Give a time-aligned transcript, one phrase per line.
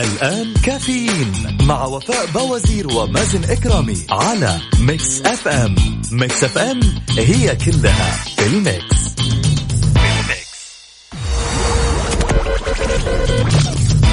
[0.00, 5.74] الآن كافيين مع وفاء بوازير ومازن كرامي على Mix FM
[6.12, 6.80] Mix FM
[7.18, 8.96] هي كلها في ال mix.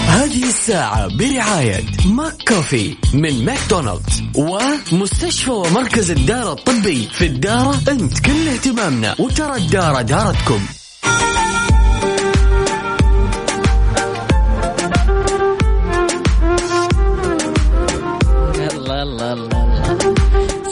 [0.08, 9.16] هذه الساعة برعاية McCoffee من ماكدونالدز ومستشفى ومركز الدارة الطبي في الدارة أنت كل اهتمامنا
[9.20, 10.60] وترى الدارة دارتكم.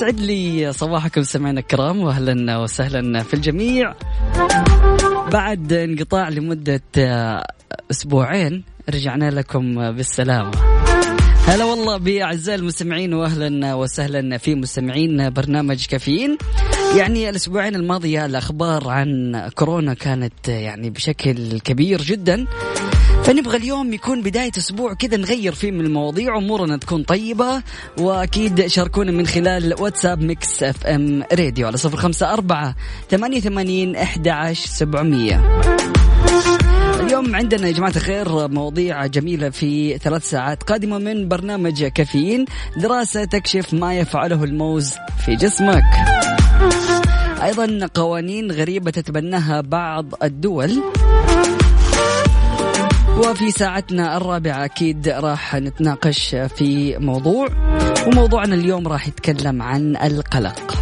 [0.01, 3.93] سعد لي صباحكم سمعنا الكرام واهلا وسهلا في الجميع.
[5.31, 6.81] بعد انقطاع لمدة
[7.91, 10.51] أسبوعين رجعنا لكم بالسلامة.
[11.47, 16.37] هلا والله بأعزائي المستمعين واهلا وسهلا في مستمعين برنامج كافيين.
[16.97, 22.45] يعني الأسبوعين الماضيه الأخبار عن كورونا كانت يعني بشكل كبير جدا.
[23.23, 27.63] فنبغى اليوم يكون بداية أسبوع كذا نغير فيه من المواضيع أمورنا تكون طيبة
[27.97, 32.75] وأكيد شاركونا من خلال واتساب Mix FM Radio على صفر خمسة أربعة
[33.09, 35.61] ثمانية ثمانين أحد سبعمية.
[36.99, 42.45] اليوم عندنا يا جماعة الخير مواضيع جميلة في ثلاث ساعات قادمة من برنامج كافيين
[42.77, 44.93] دراسة تكشف ما يفعله الموز
[45.25, 45.83] في جسمك.
[47.43, 50.81] أيضا قوانين غريبة تتبناها بعض الدول.
[53.17, 57.47] وفي ساعتنا الرابعة أكيد راح نتناقش في موضوع
[58.07, 60.77] وموضوعنا اليوم راح يتكلم عن القلق.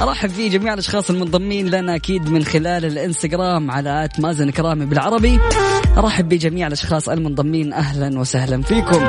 [0.00, 5.40] أرحب في جميع الأشخاص المنضمين لنا أكيد من خلال الإنستغرام على آت مازن كرامي بالعربي.
[5.98, 9.08] أرحب بجميع الأشخاص المنضمين أهلا وسهلا فيكم.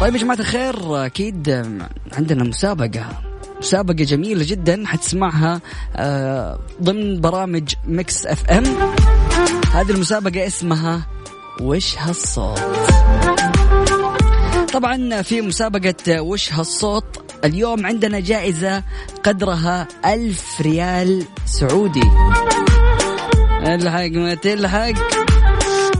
[0.00, 1.66] طيب يا جماعة الخير أكيد
[2.12, 3.04] عندنا مسابقة
[3.60, 5.60] مسابقة جميلة جدا حتسمعها
[5.96, 8.64] آه، ضمن برامج Mix FM.
[9.72, 11.06] هذه المسابقة اسمها
[11.60, 12.60] وش هالصوت؟
[14.72, 17.04] طبعا في مسابقة وش هالصوت
[17.44, 18.82] اليوم عندنا جائزة
[19.24, 22.10] قدرها ألف ريال سعودي.
[23.62, 24.92] الحق ما تلحق؟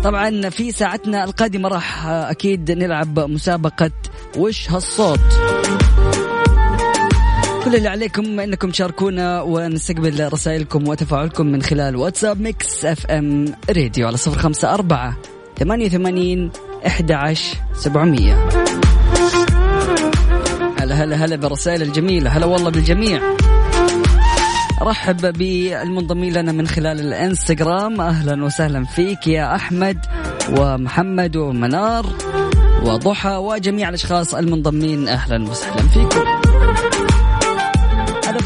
[0.04, 3.90] طبعا في ساعتنا القادمة راح أكيد نلعب مسابقة
[4.36, 5.20] وش هالصوت.
[7.64, 14.16] كل اللي عليكم إنكم تشاركونا ونستقبل رسائلكم وتفاعلكم من خلال واتساب Mix FM Radio على
[14.16, 15.16] صفر خمسة أربعة
[15.58, 16.50] ثمانية وثمانين
[16.86, 18.48] أحد عشر سبعمية.
[20.78, 22.30] هلا هلا هلا بالرسائل الجميلة.
[22.30, 23.20] هلا والله بالجميع.
[24.82, 28.00] رحب بالمنضمين لنا من خلال الإنستغرام.
[28.00, 29.98] أهلا وسهلا فيك يا أحمد
[30.58, 32.06] ومحمد ومنار
[32.82, 35.08] وضحى وجميع الأشخاص المنضمين.
[35.08, 36.47] أهلا وسهلا فيكم.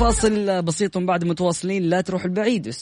[0.03, 1.83] فاصل بسيط بعد متواصلين.
[1.83, 2.75] لا تروح البعيد.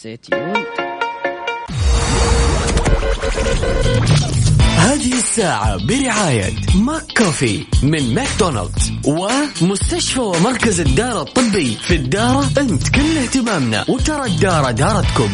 [4.77, 13.85] هذه الساعة برعاية McCoffee من ماكدونالدز ومستشفى ومركز الدارة الطبي في الدارة انت كل اهتمامنا
[13.89, 15.31] وترى الدارة دارتكم.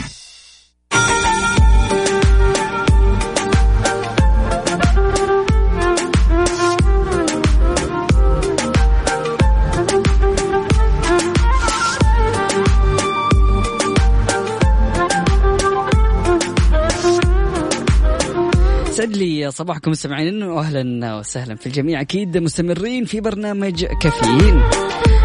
[19.06, 20.42] يسعد لي صباحكم مستمعينا.
[20.42, 22.00] واهلا وسهلا في الجميع.
[22.00, 24.62] أكيد مستمرين في برنامج كافيين.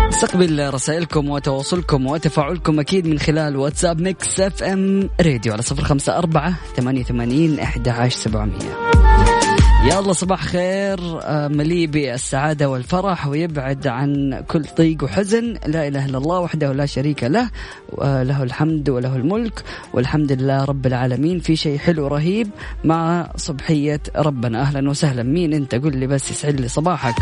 [0.07, 6.55] نستقبل رسائلكم وتواصلكم وتفاعلكم أكيد من خلال واتساب Mix FM Radio على صفر خمسة أربعة
[6.75, 8.90] ثمانية وثمانين أحد عشر سبعمية.
[9.89, 15.53] يا الله صباح خير آه، مليء بالسعادة والفرح ويبعد عن كل ضيق وحزن.
[15.67, 17.49] لا إله إلا الله وحده لا شريك له
[18.01, 19.63] له الحمد وله الملك
[19.93, 21.39] والحمد لله رب العالمين.
[21.39, 22.49] في شيء حلو رهيب
[22.83, 24.61] مع صبحية ربنا.
[24.61, 25.23] أهلا وسهلا.
[25.23, 27.15] مين أنت؟ قل لي بس يسعد لي صباحك.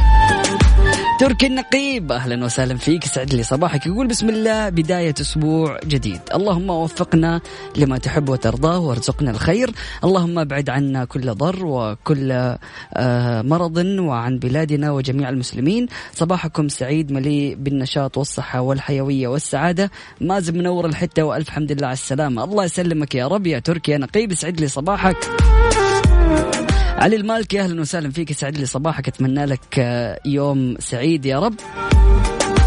[1.20, 2.12] تركي النقيب.
[2.12, 3.06] أهلا وسهلا فيك.
[3.06, 3.86] سعد لي صباحك.
[3.86, 6.22] يقول بسم الله بداية أسبوع جديد.
[6.36, 7.42] اللهم وفقنا
[7.76, 9.72] لما تحب وترضاه وارزقنا الخير.
[10.04, 12.32] اللهم أبعد عنا كل ضر وكل
[12.94, 15.88] آه، مرض وعن بلادنا وجميع المسلمين.
[16.14, 19.92] صباحكم سعيد مليء بالنشاط والصحة والحيوية والسعادة.
[20.22, 21.24] مازن منور الحتة.
[21.24, 22.44] وألف حمد لله على السلامة.
[22.44, 24.32] الله يسلمك يا رب يا تركي يا نقيب.
[24.32, 25.49] يسعد لي صباحك.
[27.00, 28.32] علي المالكي أهلا وسهلا فيك.
[28.32, 29.08] يسعد لي صباحك.
[29.08, 31.54] أتمنى لك آه، يوم سعيد يا رب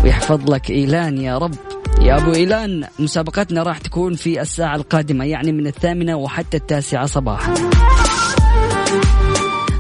[0.05, 1.55] ويحفظ لك إيلان يا رب.
[2.01, 7.55] يا أبو إيلان مسابقتنا راح تكون في الساعة القادمة يعني من الثامنة وحتى التاسعة صباحا.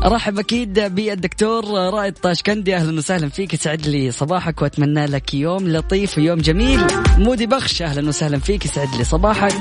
[0.05, 3.55] ارحب أكيد بالدكتور رائد طاشكندي أهلا وسهلا فيك.
[3.55, 6.81] يسعد لي صباحك وأتمنى لك يوم لطيف ويوم جميل.
[7.19, 7.83] مودي بخش.
[7.83, 8.65] أهلا وسهلا فيك.
[8.65, 9.55] يسعد لي صباحك.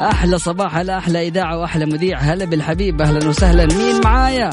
[0.00, 2.18] أحلى صباح على أحلى إذاعة وأحلى مذيع.
[2.18, 3.02] هلا بالحبيب.
[3.02, 3.66] أهلا وسهلا.
[3.66, 4.50] مين معايا؟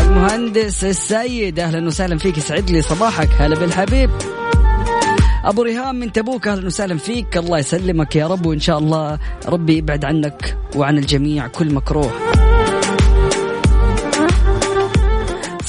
[0.00, 1.60] المهندس السيد.
[1.60, 2.38] أهلا وسهلا فيك.
[2.38, 3.28] يسعد لي صباحك.
[3.38, 4.10] هلا بالحبيب.
[5.44, 6.48] أبو ريهام من تبوك.
[6.48, 7.36] أهلا وسهلا فيك.
[7.36, 8.46] الله يسلمك يا رب.
[8.46, 11.46] وإن شاء الله ربي يبعد عنك وعن الجميع.
[11.46, 12.29] كل مكروه.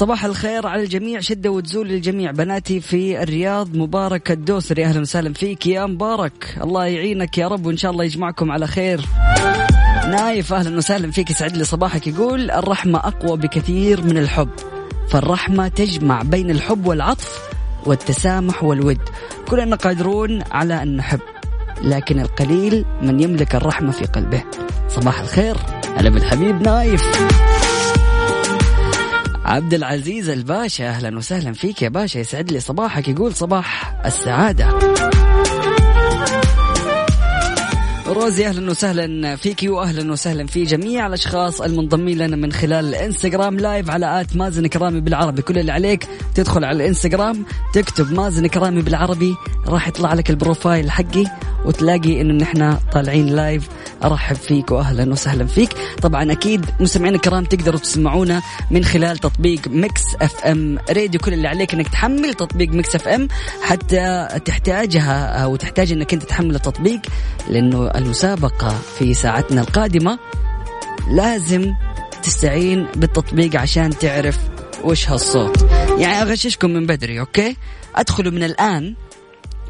[0.01, 1.19] صباح الخير على الجميع.
[1.19, 2.31] شدة وتزول للجميع.
[2.31, 4.86] بناتي في الرياض مبارك الدوسري.
[4.86, 6.57] أهلا وسهلا فيك يا مبارك.
[6.63, 9.06] الله يعينك يا رب وإن شاء الله يجمعكم على خير.
[10.07, 11.30] نايف أهلا وسهلا فيك.
[11.30, 12.07] يسعد لي صباحك.
[12.07, 14.50] يقول الرحمة أقوى بكثير من الحب.
[15.09, 17.39] فالرحمة تجمع بين الحب والعطف
[17.86, 19.01] والتسامح والود.
[19.48, 21.19] كلنا قادرون على أن نحب
[21.81, 24.44] لكن القليل من يملك الرحمة في قلبه.
[24.89, 25.56] صباح الخير.
[25.98, 27.03] هلا بالحبيب نايف.
[29.51, 34.80] عبد العزيز الباشا أهلا وسهلا فيك يا باشا يسعد لي صباحك يقول صباح السعادة.
[38.07, 43.90] روزي أهلا وسهلا فيك واهلا وسهلا في جميع الأشخاص المنضمين لنا من خلال الإنستغرام live
[43.89, 45.42] على at مازن كرامي بالعربي.
[45.42, 49.36] كل اللي عليك تدخل على الإنستغرام تكتب مازن كرامي بالعربي
[49.68, 51.24] راح يطلع لك ال profile حقي
[51.65, 53.69] وتلاقي إنه نحن طالعين live
[54.03, 55.69] أرحب فيك واهلا وسهلا فيك.
[56.01, 61.19] طبعا أكيد مستمعينا الكرام تقدروا تسمعونا من خلال تطبيق Mix FM Radio.
[61.19, 63.28] كل اللي عليك إنك تحمل تطبيق Mix FM
[63.62, 67.01] حتى تحتاجها أو تحتاج إنك أنت تحمل التطبيق
[67.50, 70.19] لأنه المسابقة في ساعتنا القادمة
[71.07, 71.74] لازم
[72.24, 74.38] تستعين بالتطبيق عشان تعرف
[74.83, 75.65] وش هالصوت.
[75.98, 77.56] يعني أغششكم من بدري okay؟
[77.95, 78.95] أدخلوا من الآن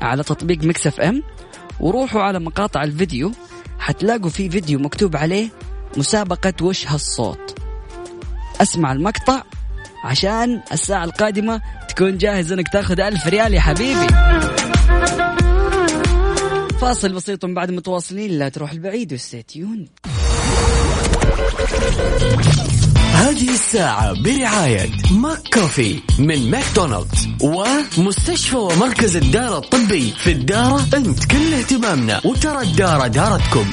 [0.01, 1.23] على تطبيق Mix FM
[1.79, 3.31] وروحوا على مقاطع الفيديو
[3.81, 5.49] حتلاقوا في فيديو مكتوب عليه
[5.97, 7.55] مسابقة وش هالصوت
[8.61, 9.43] أسمع المقطع
[10.03, 14.07] عشان الساعة القادمة تكون جاهز إنك تاخذ ألف ريال يا حبيبي.
[16.81, 19.87] فاصل بسيط بعد متواصلين لا تروح البعيد و stay tuned.
[23.31, 31.25] هذه الساعة برعاية McCoffee من ماكدونالدز ومستشفى ومركز الدارة الطبي في الدارة أنت.
[31.31, 33.65] كل اهتمامنا وترى الدارة دارتكم.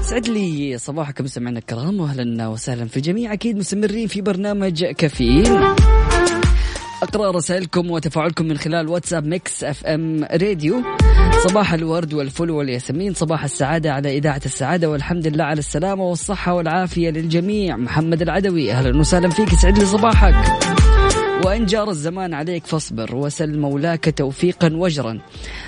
[0.00, 5.74] يسعد لي صباحكم سمعنا الكرام واهلا وسهلا في الجميع أكيد مستمرين في برنامج كافيين.
[7.02, 10.82] أقرأ رسائلكم وتفاعلكم من خلال واتساب Mix FM Radio.
[11.48, 17.10] صباح الورد والفل والياسمين صباح السعادة على إذاعة السعادة والحمد لله على السلامة والصحة والعافية
[17.10, 17.76] للجميع.
[17.76, 20.34] محمد العدوي أهلا وسهلا فيك يسعد لي صباحك.
[21.44, 25.18] وإن جار الزمان عليك فاصبر وسل مولاك توفيقا وأجرا.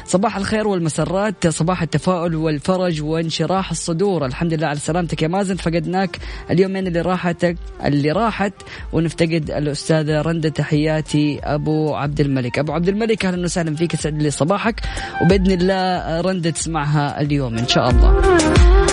[0.05, 4.27] صباح الخير والمسرات صباح التفاؤل والفرج وانشراح الصدور.
[4.27, 6.19] الحمد لله على سلامتك يا مازن فقدناك
[6.51, 8.53] اليومين اللي راحتك اللي راحت
[8.93, 12.59] ونفتقد الأستاذة رندة تحياتي أبو عبد الملك.
[12.59, 14.81] أبو عبد الملك أهلا وسهلا فيك يسعد لي صباحك
[15.23, 18.84] وبإذن الله رندة تسمعها اليوم إن شاء الله.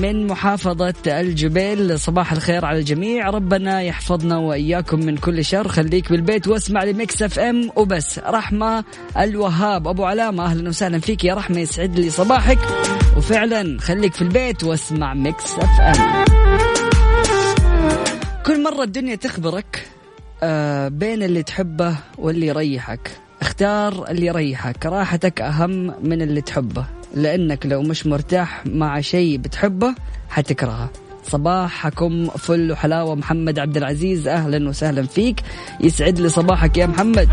[0.00, 2.00] من محافظة الجبيل.
[2.00, 3.30] صباح الخير على الجميع.
[3.30, 5.68] ربنا يحفظنا وإياكم من كل شر.
[5.68, 7.70] خليك بالبيت واسمع ل Mix FM.
[7.76, 8.84] وبس رحمة
[9.18, 9.88] الوهاب.
[9.88, 11.58] أبو عبد الملك أهلا وسهلا فيك يا رحمة.
[11.58, 12.58] يسعد لي صباحك.
[13.16, 16.24] وفعلا خليك في البيت واسمع Mix FM.
[18.46, 19.86] كل مرة الدنيا تخبرك
[20.42, 23.10] آه، بين اللي تحبه واللي يريحك.
[23.40, 24.86] اختار اللي يريحك.
[24.86, 26.84] راحتك أهم من اللي تحبه.
[27.14, 29.94] لأنك لو مش مرتاح مع شيء بتحبه
[30.28, 30.90] حتكرهه.
[31.24, 33.14] صباحكم فل وحلاوة.
[33.14, 35.40] محمد عبد العزيز أهلا وسهلا فيك.
[35.80, 37.28] يسعد لي صباحك يا محمد.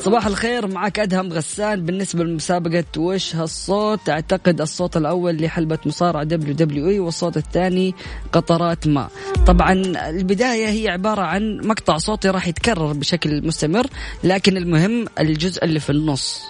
[0.00, 1.84] صباح الخير معك أدهم غسان.
[1.84, 7.94] بالنسبة لمسابقة وش هالصوت أعتقد الصوت الأول لحلبة مصارعة WWE والصوت الثاني
[8.32, 9.10] قطرات ماء
[9.46, 9.72] طبعا
[10.08, 13.86] البداية هي عبارة عن مقطع صوتي راح يتكرر بشكل مستمر
[14.24, 16.42] لكن المهم الجزء اللي في النص.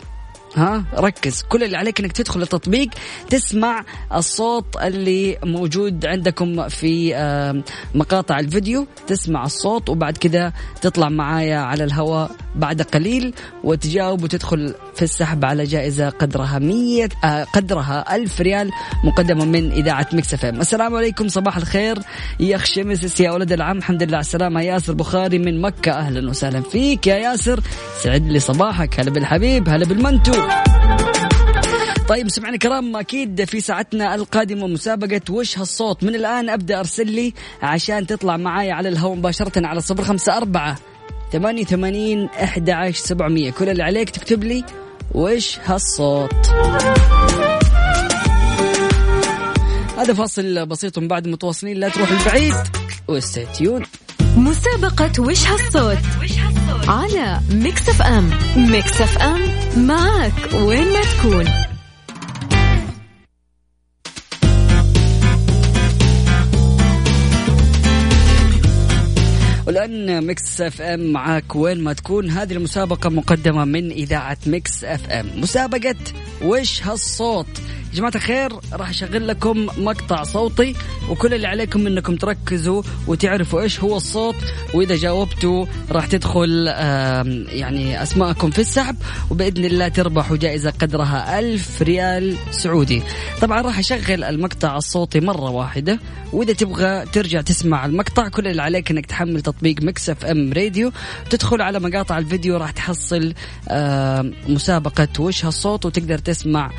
[0.56, 1.42] ها؟ ركز.
[1.42, 2.88] كل اللي عليك إنك تدخل التطبيق
[3.30, 3.84] تسمع
[4.14, 7.62] الصوت اللي موجود عندكم في آه،
[7.94, 8.86] مقاطع الفيديو.
[9.06, 12.30] تسمع الصوت وبعد كذا تطلع معايا على الهواء.
[12.56, 13.34] بعد قليل
[13.64, 18.70] وتجاوب وتدخل في السحب على جائزة قدرها 100 آه قدرها ألف ريال
[19.04, 20.60] مقدمة من إذاعة Mix FM.
[20.60, 21.98] السلام عليكم صباح الخير.
[22.40, 24.62] يا شمس يا ولد العم الحمد لله على السلامة.
[24.62, 27.06] ياسر بخاري من مكة أهلا وسهلا فيك.
[27.06, 27.60] يا ياسر
[28.02, 29.00] يسعد لي صباحك.
[29.00, 30.32] هلا بالحبيب هلا بالمنتو.
[32.08, 32.96] طيب سمعنا كرام.
[32.96, 38.74] أكيد في ساعتنا القادمة مسابقة وش هالصوت؟ من الآن أبدأ أرسل لي عشان تطلع معايا
[38.74, 40.76] على الهواء مباشرة على صفر خمسة أربعة
[41.36, 43.50] ثمانية وثمانين أحد عشر سبعمية.
[43.50, 44.64] كل اللي عليك تكتب لي
[45.14, 46.46] وش هالصوت.
[49.98, 51.76] هذا فاصل بسيط من بعد متواصلين.
[51.76, 52.54] لا تروح البعيد
[53.08, 53.82] و stay tuned
[54.36, 55.98] مسابقة وش هالصوت
[56.88, 58.30] على Mix FM.
[58.56, 59.40] Mix FM
[59.76, 61.44] معك وين ما تكون.
[69.66, 72.30] والآن Mix FM معاك وين ما تكون.
[72.30, 75.94] هذه المسابقة مقدمة من إذاعة Mix FM مسابقة
[76.42, 77.46] وش هالصوت؟
[77.96, 80.74] جماعة الخير راح أشغل لكم مقطع صوتي
[81.10, 84.36] وكل اللي عليكم أنكم تركزوا وتعرفوا إيش هو الصوت
[84.74, 86.66] وإذا جاوبتوا راح تدخل
[87.48, 88.96] يعني أسماءكم في السحب
[89.30, 93.02] وبإذن الله تربحوا جائزة قدرها ألف ريال سعودي.
[93.40, 96.00] طبعا راح أشغل المقطع الصوتي مرة واحدة
[96.32, 100.92] وإذا تبغى ترجع تسمع المقطع كل اللي عليك أنك تحمل تطبيق Mix FM Radio
[101.30, 103.34] تدخل على مقاطع الفيديو راح تحصل
[104.48, 106.70] مسابقة وش هالصوت وتقدر تسمع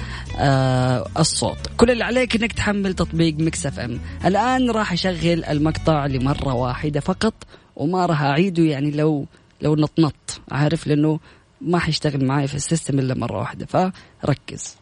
[1.20, 1.58] الصوت.
[1.78, 4.00] كل اللي عليك إنك تحمل تطبيق Mix FM.
[4.26, 7.34] الآن راح أشغل المقطع لمرة واحدة فقط
[7.76, 9.26] وما راح أعيده يعني لو
[9.62, 10.42] لو نطنط.
[10.52, 11.20] عارف؟ لأنه
[11.62, 13.92] ما حيشتغل معي في ال system إلا مرة واحدة.
[14.22, 14.76] فركز.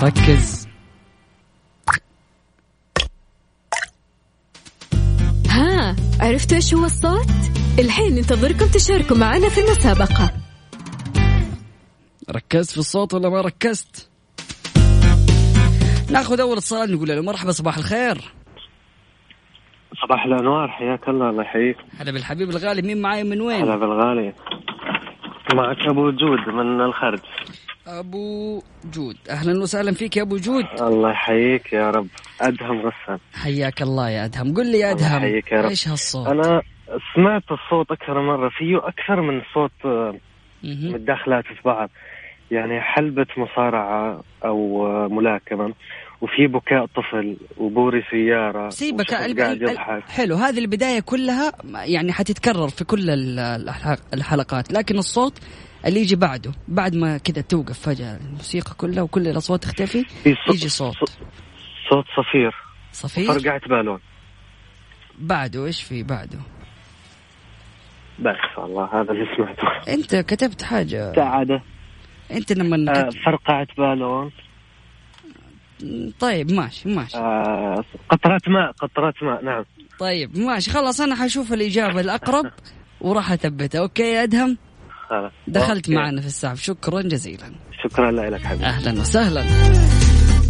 [0.03, 0.62] ركز.
[6.21, 7.31] عرفتوا إيش هو الصوت؟
[7.79, 10.31] الحين ننتظركم تشاركوا معنا في المسابقة
[12.31, 14.11] ركزت في الصوت ولا ما ركزت؟
[16.11, 18.19] ناخذ أول اتصال نقول له مرحبا صباح الخير
[20.03, 24.33] صباح الأنوار حياك الله الله يحييك هلا بالحبيب الغالي مين معاي من وين؟ هلا بالغالي
[25.55, 27.21] معك أبو جود من الخرج
[27.87, 28.63] أبو
[28.95, 29.17] جود.
[29.31, 30.65] أهلا وسهلا فيك يا أبو جود.
[30.81, 32.07] الله يحييك يا رب.
[32.41, 33.19] أدهم غسان.
[33.35, 34.55] حياك الله يا أدهم.
[34.55, 35.69] قل لي يا أدهم حياك يا رب.
[35.69, 36.63] إيش هالصوت؟ أنا
[37.15, 40.15] سمعت الصوت أكثر مرة فيه أكثر من صوت آه،
[40.65, 41.91] متداخلات في بعض
[42.51, 45.75] يعني حلبة مصارعة أو آه، ملاكمة
[46.21, 49.77] وفي بكاء طفل وبوري سيارة سيبك قاعد
[50.09, 50.37] حلو.
[50.37, 53.11] هذه البداية كلها يعني حتتكرر في كل
[54.15, 54.73] الحلقات.
[54.73, 55.39] لكن الصوت
[55.87, 60.05] اللي يجي بعده بعد ما كذا توقف فجأة الموسيقى كلها وكل الأصوات تختفي
[60.49, 60.95] يجي صوت.
[61.91, 62.55] صوت صفير.
[62.93, 64.01] صفير؟ فرقعة بالون.
[65.19, 66.39] بعده إيش في بعده؟
[68.19, 69.93] بس والله هذا اللي سمعته.
[69.93, 71.13] أنت كتبت حاجة.
[71.15, 71.63] سعادة
[72.31, 74.31] أنت لما آه فرقعة بالون.
[76.21, 77.17] طيب ماشي ماشي.
[77.17, 79.65] آه قطرات ماء قطرات ماء نعم.
[79.99, 82.53] طيب ماشي خلاص أنا حشوف الإجابة الأقرب
[83.01, 83.81] وراح أثبتها.
[83.81, 84.25] okay يا
[85.13, 85.95] أدهم دخلت okay.
[85.95, 87.53] معنا في السحب شكرا جزيلا.
[87.85, 88.65] شكرا لك حبيبي.
[88.65, 89.45] أهلا وسهلا.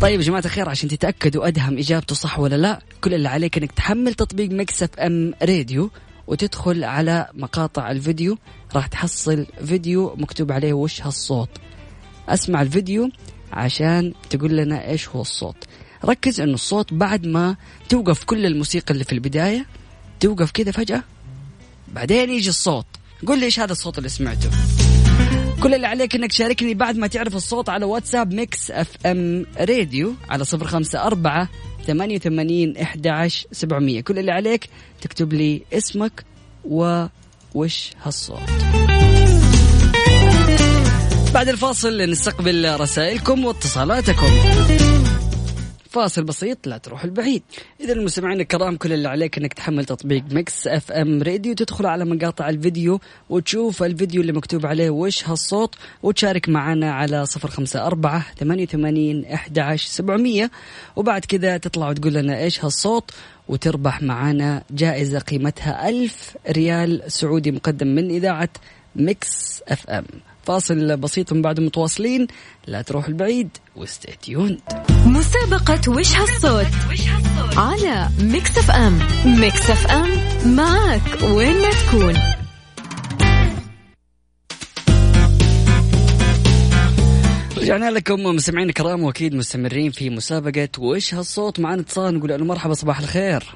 [0.00, 3.72] طيب يا جماعة الخير عشان تتأكدوا أدهم إجابته صح ولا لا كل اللي عليك أنك
[3.72, 5.90] تحمل تطبيق Mix FM Radio
[6.26, 8.38] وتدخل على مقاطع الفيديو.
[8.74, 11.50] راح تحصل فيديو مكتوب عليه وش هالصوت.
[12.28, 13.10] أسمع الفيديو
[13.52, 15.56] عشان تقول لنا إيش هو الصوت.
[16.04, 17.56] ركز إنه الصوت بعد ما
[17.88, 19.66] توقف كل الموسيقى اللي في البداية
[20.20, 21.02] توقف كذا فجأة
[21.92, 22.86] بعدين يجي الصوت.
[23.26, 24.50] قل لي إيش هذا الصوت اللي سمعته؟
[25.62, 30.44] كل اللي عليك إنك تشاركني بعد ما تعرف الصوت على واتساب Mix FM Radio على
[30.44, 31.48] صفر خمسة أربعة
[31.86, 34.00] ثمانية وثمانين إحدى سبعمية.
[34.00, 34.68] كل اللي عليك
[35.00, 36.24] تكتب لي اسمك
[36.64, 38.38] ووش هالصوت.
[41.34, 44.30] بعد الفاصل نستقبل رسائلكم واتصالاتكم.
[45.92, 47.42] فاصل بسيط لا تروح البعيد.
[47.80, 52.48] إذا المستمعين الكرام كل اللي عليك إنك تحمل تطبيق Mix FM Radio تدخل على مقاطع
[52.48, 58.62] الفيديو وتشوف الفيديو اللي مكتوب عليه وش هالصوت وتشارك معنا على صفر خمسة أربعة ثمانية
[58.62, 60.50] وثمانين أحد سبعمية.
[60.96, 63.10] وبعد كذا تطلع وتقول لنا إيش هالصوت
[63.48, 68.48] وتربح معنا جائزة قيمتها ألف ريال سعودي مقدم من إذاعة
[68.96, 70.04] Mix FM.
[70.44, 72.26] فاصل بسيط من بعد متواصلين.
[72.66, 74.58] لا تروح البعيد و stay tuned
[75.06, 76.66] مسابقة وش هالصوت
[77.56, 80.08] على Mix FM Mix FM
[80.56, 82.14] معك وين ما تكون.
[87.56, 91.60] رجعنا لكم مستمعين الكرام وأكيد مستمرين في مسابقة وش هالصوت.
[91.60, 93.54] معنا اتصال نقول له مرحبا صباح الخير.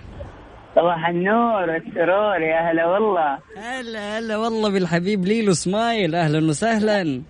[0.76, 3.38] صباح النور والسرور يا هلا والله.
[3.56, 7.22] هلا هلا والله بالحبيب ليلو سمايل أهلا وسهلا.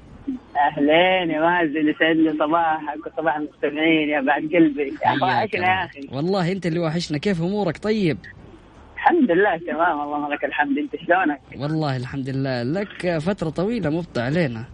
[0.56, 4.82] أهلين يا مازن يسعد لي صباحك وصباح المستمعين يا بعد قلبي.
[4.82, 6.08] يا أخي وحشنا يا أخي.
[6.12, 7.18] والله أنت اللي وحشنا.
[7.18, 8.18] كيف أمورك؟ طيب.
[8.94, 10.00] الحمد لله تمام.
[10.00, 10.78] اللهم لك الحمد.
[10.78, 12.62] أنت شلونك؟ والله الحمد لله.
[12.62, 14.64] لك فترة طويلة مبطع علينا.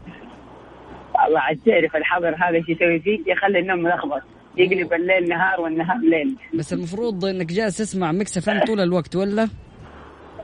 [1.14, 4.22] والله عاد تعرف الحظر هذا إيش يسوي فيك يخلي النوم ملخبط.
[4.56, 6.36] يقلب الليل نهار والنهار ليل.
[6.54, 9.48] بس المفروض إنك جالس تسمع مكس فم طول الوقت ولا؟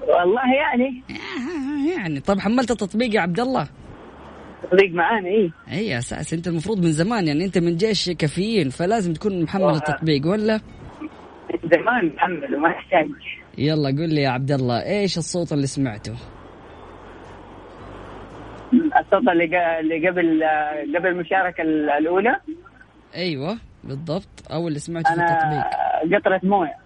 [0.09, 1.03] والله يعني.
[1.97, 2.21] يعني.
[2.21, 3.69] طيب حملت التطبيق يا عبد الله؟
[4.63, 5.51] تطبيق معانا إيه.
[5.73, 6.33] اي أساس.
[6.33, 10.61] أنت المفروض من زمان يعني أنت من جيش كافيين فلازم تكون محمل التطبيق ولا؟
[11.51, 13.09] من زمان محمد وما يحتاج.
[13.59, 16.15] يلا قول لي يا عبد الله إيش الصوت اللي سمعته؟
[18.73, 20.45] الصوت اللي اللي قبل
[20.97, 22.37] قبل المشاركة الأولى.
[23.15, 23.59] أيوه.
[23.85, 24.29] بالضبط.
[24.51, 26.19] أو اللي سمعته في التطبيق.
[26.19, 26.77] قطرة موية.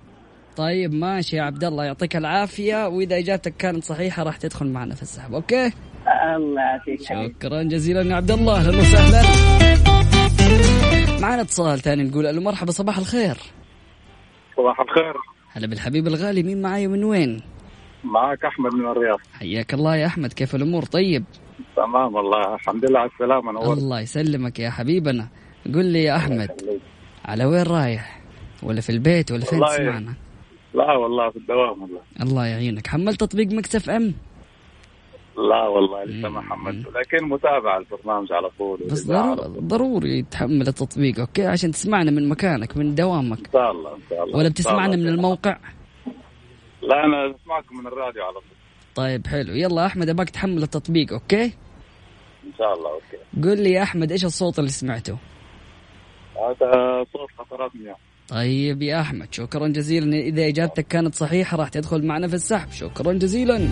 [0.56, 2.88] طيب ماشي يا عبد الله يعطيك العافية.
[2.88, 5.72] وإذا إجابتك كانت صحيحة راح تدخل معنا في السحب أوكي؟
[6.36, 7.00] الله يعافيك.
[7.02, 8.56] شكرا جزيلا يا عبد الله.
[8.56, 9.22] أهلا وسهلا.
[11.20, 13.36] معنا اتصال ثاني نقول ألو مرحبا صباح الخير.
[14.56, 15.14] صباح الخير.
[15.52, 17.42] هلا بالحبيب الغالي مين معاي ومن وين؟
[18.04, 19.18] معك أحمد من الرياض.
[19.32, 21.24] حياك الله يا أحمد كيف الأمور؟ طيب.
[21.76, 25.28] تمام والله الحمد لله على السلامة نورت الله يسلمك يا حبيبنا.
[25.74, 26.50] قل لي يا أحمد.
[27.24, 28.20] على وين رايح؟
[28.62, 30.14] ولا في البيت ولا فين؟ تسمعنا.
[30.74, 32.00] لا والله في الدوام والله.
[32.22, 32.86] الله يعينك.
[32.86, 34.14] حملت تطبيق Mix FM؟
[35.36, 39.06] لا والله لسه ما حملته لكن متابع البرنامج على طول بس
[39.60, 43.38] ضروري, تحمل التطبيق okay؟ عشان تسمعنا من مكانك من دوامك.
[43.38, 44.38] إن شاء الله إن شاء الله.
[44.38, 44.96] ولا بتسمعنا.
[44.96, 45.58] من الموقع؟
[46.82, 48.42] لا أنا اسمعكم من الراديو على طول.
[48.94, 49.52] طيب حلو.
[49.54, 53.48] يلا أحمد أباك تحمل التطبيق okay؟ إن شاء الله okay.
[53.48, 55.18] قل لي يا أحمد إيش الصوت اللي سمعته؟
[56.42, 57.96] هذا صوت مياه
[58.28, 60.16] طيب يا أحمد شكرا جزيلا.
[60.16, 62.72] إذا إجابتك كانت صحيحة راح تدخل معنا في السحب.
[62.72, 63.68] شكرا جزيلا.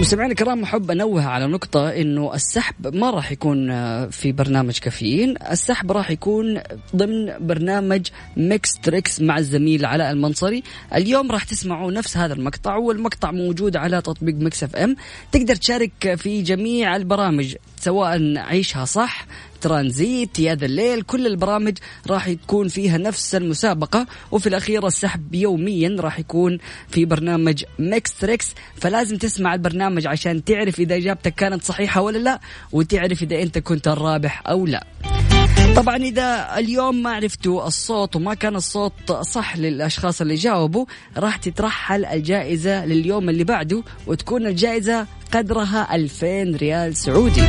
[0.00, 5.34] مستمعينا الكرام أحب أنوه على نقطة إنه السحب ما راح يكون آه، في برنامج كافيين.
[5.50, 6.60] السحب راح يكون
[6.96, 10.62] ضمن برنامج Mix Trix مع الزميل علاء المنصري.
[10.94, 14.96] اليوم راح تسمعوا نفس هذا المقطع والمقطع موجود على تطبيق Mix FM
[15.32, 17.56] تقدر تشارك في جميع البرامج.
[17.86, 19.26] سواء عيشها صح
[19.60, 24.06] ترانزيت يا ذا الليل كل البرامج راح تكون فيها نفس المسابقة.
[24.32, 30.80] وفي الأخير السحب يوميا راح يكون في برنامج Mix Trix فلازم تسمع البرنامج عشان تعرف
[30.80, 32.40] إذا إجابتك كانت صحيحة ولا لا
[32.72, 34.86] وتعرف إذا أنت كنت الرابح أو لا.
[35.76, 40.86] طبعا إذا اليوم ما عرفتوا الصوت وما كان الصوت صح للأشخاص اللي جاوبوا
[41.16, 47.42] راح تترحل الجائزة لليوم اللي بعده وتكون الجائزة قدرها 2000 ريال سعودي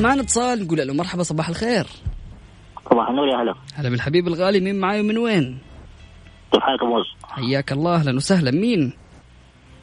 [0.00, 1.86] معنا اتصال نقول له مرحبا صباح الخير
[2.90, 5.58] صباح النور يا هلا هلا بالحبيب الغالي مين معاي ومن وين؟
[6.52, 8.92] كيف حالك ابو؟ حياك الله أهلا وسهلا مين؟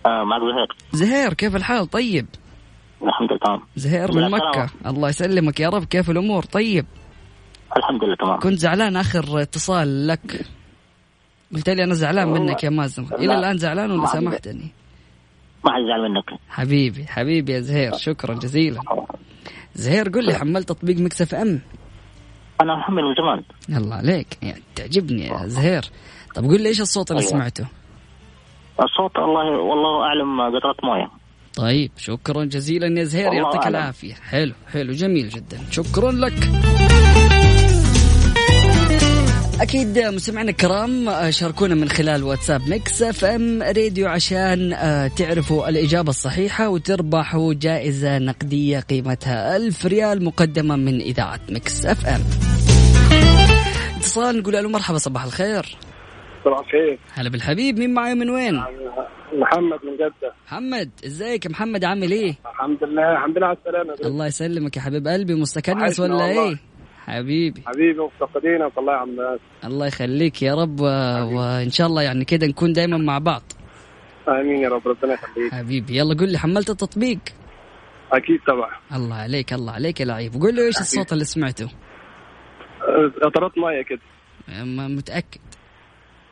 [0.06, 2.26] آه معك زهير زهير كيف الحال طيب؟
[3.03, 3.62] الحمد لله تمام.
[3.75, 4.95] زهير من مكة سلام.
[4.95, 5.83] الله يسلمك يا رب.
[5.83, 6.85] كيف الأمور؟ طيب.
[7.77, 8.39] الحمد لله تمام.
[8.39, 10.45] كنت زعلان آخر اتصال لك.
[11.53, 13.03] قلت لي أنا زعلان منك يا مازن.
[13.03, 13.39] إلى.
[13.39, 14.71] الآن زعلان ولا سامحتني؟
[15.65, 16.39] ما حد زعل منك.
[16.49, 17.93] حبيبي حبيبي يا زهير.
[17.93, 18.81] شكرا جزيلا.
[19.73, 21.62] زهير قل لي حملت تطبيق مكسف أم؟
[22.62, 23.43] أنا محمل من زمان.
[23.81, 24.38] الله عليك.
[24.41, 25.83] يعني تعجبني يا زهير.
[26.35, 27.31] طب قل لي إيش الصوت اللي أيوة.
[27.31, 27.67] سمعته؟
[28.83, 31.18] الصوت الله والله أعلم قطرة موية.
[31.62, 33.76] طيب شكرا جزيلا يا زهير يعطيك أعلم.
[33.76, 34.13] العافية.
[34.13, 35.58] حلو حلو جميل جدا.
[35.72, 36.34] شكرا لك.
[39.62, 46.69] أكيد مستمعينا الكرام شاركونا من خلال واتساب Mix FM Radio عشان آه، تعرفوا الإجابة الصحيحة
[46.69, 52.21] وتربحوا جائزة نقدية قيمتها ألف ريال مقدمة من إذاعة Mix FM.
[53.98, 55.78] اتصال نقول له مرحبا صباح الخير.
[56.45, 57.00] صباح الخير.
[57.13, 58.63] هلا بالحبيب مين معي من وين؟
[59.39, 60.34] محمد من جدة.
[60.45, 64.82] محمد إزيك يا محمد؟ عامل إيه؟ الحمد لله الحمد لله على السلامة الله يسلمك يا
[64.82, 65.34] حبيب قلبي.
[65.34, 66.49] مستكنس ولا والله.
[66.49, 66.56] إيه؟
[67.06, 67.62] حبيبي.
[67.65, 68.78] حبيبي مفتقدينك.
[68.78, 69.39] والله يا عم ناس.
[69.65, 70.86] الله يخليك يا رب و...
[71.36, 73.41] وإن شاء الله يعني كده نكون دائما مع بعض.
[74.28, 75.54] آمين يا رب ربنا يخليك.
[75.54, 77.19] حبيبي يلا قول لي حملت التطبيق؟
[78.12, 78.71] أكيد طبعا.
[78.95, 80.34] الله عليك الله عليك يا لعيب.
[80.34, 81.69] قول له إيش الصوت اللي سمعته؟
[83.23, 84.02] قطرات ميه كده.
[84.88, 85.41] متأكد.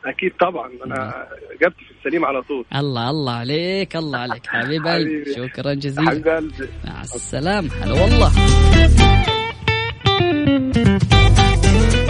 [0.04, 0.70] أكيد طبعا.
[0.86, 1.26] أنا
[1.62, 2.64] جبت في السليم على طول.
[2.74, 4.46] الله الله عليك الله عليك.
[4.52, 5.48] حبيب قلبي حبيبي.
[5.48, 6.10] شكرا جزيلا.
[6.10, 6.68] حبيب قلبي.
[6.84, 7.70] مع السلامة.
[7.82, 8.32] هلا والله.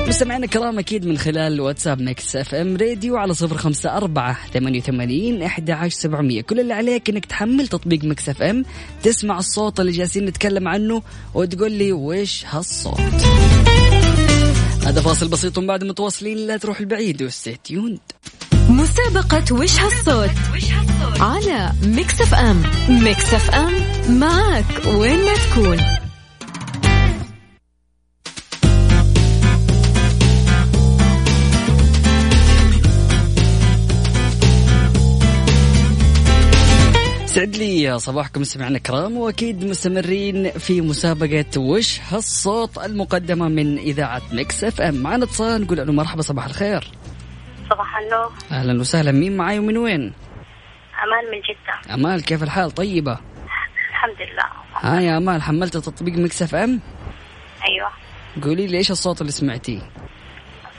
[0.09, 5.43] مستمعينا الكرام أكيد من خلال واتساب Mix FM Radio على صفر خمسة أربعة ثمانية وثمانين
[5.43, 6.43] أحد عشر سبعمية.
[6.43, 8.65] كل اللي عليك إنك تحمل تطبيق Mix FM
[9.03, 11.03] تسمع الصوت اللي جالسين نتكلم عنه
[11.35, 13.01] وتقول لي وش هالصوت.
[14.89, 16.37] هذا فاصل بسيط بعد متواصلين.
[16.37, 17.23] لا تروح البعيد.
[17.23, 17.99] و stay tuned
[18.69, 20.31] مسابقة وش هالصوت
[21.21, 22.63] على Mix FM.
[22.89, 23.73] Mix FM
[24.19, 26.08] معك وين ما تكون.
[37.29, 44.65] سعد لي صباحكم سمعنا الكرام وأكيد مستمرين في مسابقة وش هالصوت المقدمة من إذاعة Mix
[44.65, 44.95] FM.
[44.95, 46.85] معنا اتصال نقول له مرحبا صباح الخير.
[47.71, 48.33] صباح النور.
[48.51, 49.13] أهلا وسهلا.
[49.13, 50.01] مين معاي ومن وين؟
[51.05, 51.95] أمال من جدة.
[51.95, 53.19] أمال كيف الحال؟ طيبة؟
[53.91, 54.45] الحمد لله.
[54.75, 56.81] ها يا أمال حملت تطبيق Mix FM؟
[57.69, 57.91] أيوة.
[58.43, 59.81] قولي لي إيش الصوت اللي سمعتيه؟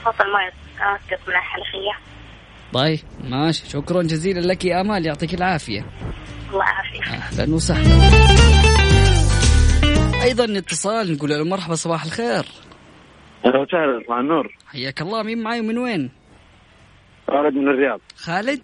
[0.04, 2.10] صوت الماء يسقط من الحنفية
[2.72, 3.70] طيب ماشي.
[3.70, 5.86] شكرا جزيلا لك يا أمال يعطيك العافية.
[6.50, 7.02] الله يعافيك.
[7.02, 7.94] أهلا وسهلا.
[10.22, 12.44] أيضا اتصال نقول له مرحبا صباح الخير.
[13.46, 14.56] أهلا وسهلا مع النور.
[14.66, 15.22] حياك الله.
[15.22, 16.10] مين معاي ومن وين؟
[17.26, 18.00] خالد من الرياض.
[18.16, 18.60] خالد؟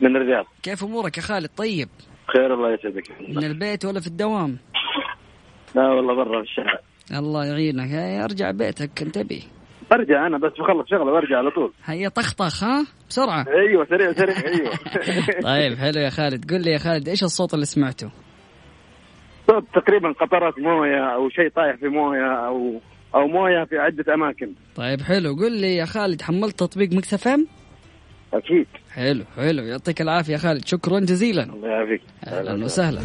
[0.00, 0.44] من الرياض.
[0.62, 1.88] كيف أمورك يا خالد؟ طيب؟
[2.32, 3.10] خير الله يسعدك.
[3.28, 4.58] من البيت ولا في الدوام؟
[5.74, 6.78] لا والله برا في الشارع.
[7.12, 7.92] الله يعينك.
[8.24, 9.42] أرجع بيتك انتبه.
[9.90, 11.72] برجع أنا بس بخلص شغله برجع على طول.
[11.84, 13.44] هيا طخطخ ها؟ بسرعة.
[13.68, 14.70] أيوه سريع سريع أيوه.
[15.42, 16.50] طيب حلو يا خالد.
[16.52, 18.10] قل لي يا خالد إيش الصوت اللي سمعته؟
[19.50, 22.80] صوت تقريبا قطرات موية أو شيء طايح في موية أو
[23.14, 24.52] أو موية في عدة أماكن.
[24.76, 25.34] طيب حلو.
[25.36, 27.14] قل لي يا خالد حملت تطبيق مكس؟
[28.34, 28.66] أكيد.
[28.94, 29.62] حلو حلو.
[29.62, 30.66] يعطيك العافية يا خالد.
[30.66, 31.42] شكرا جزيلا.
[31.42, 32.00] الله يعافيك.
[32.26, 33.00] أهلا وسهلا.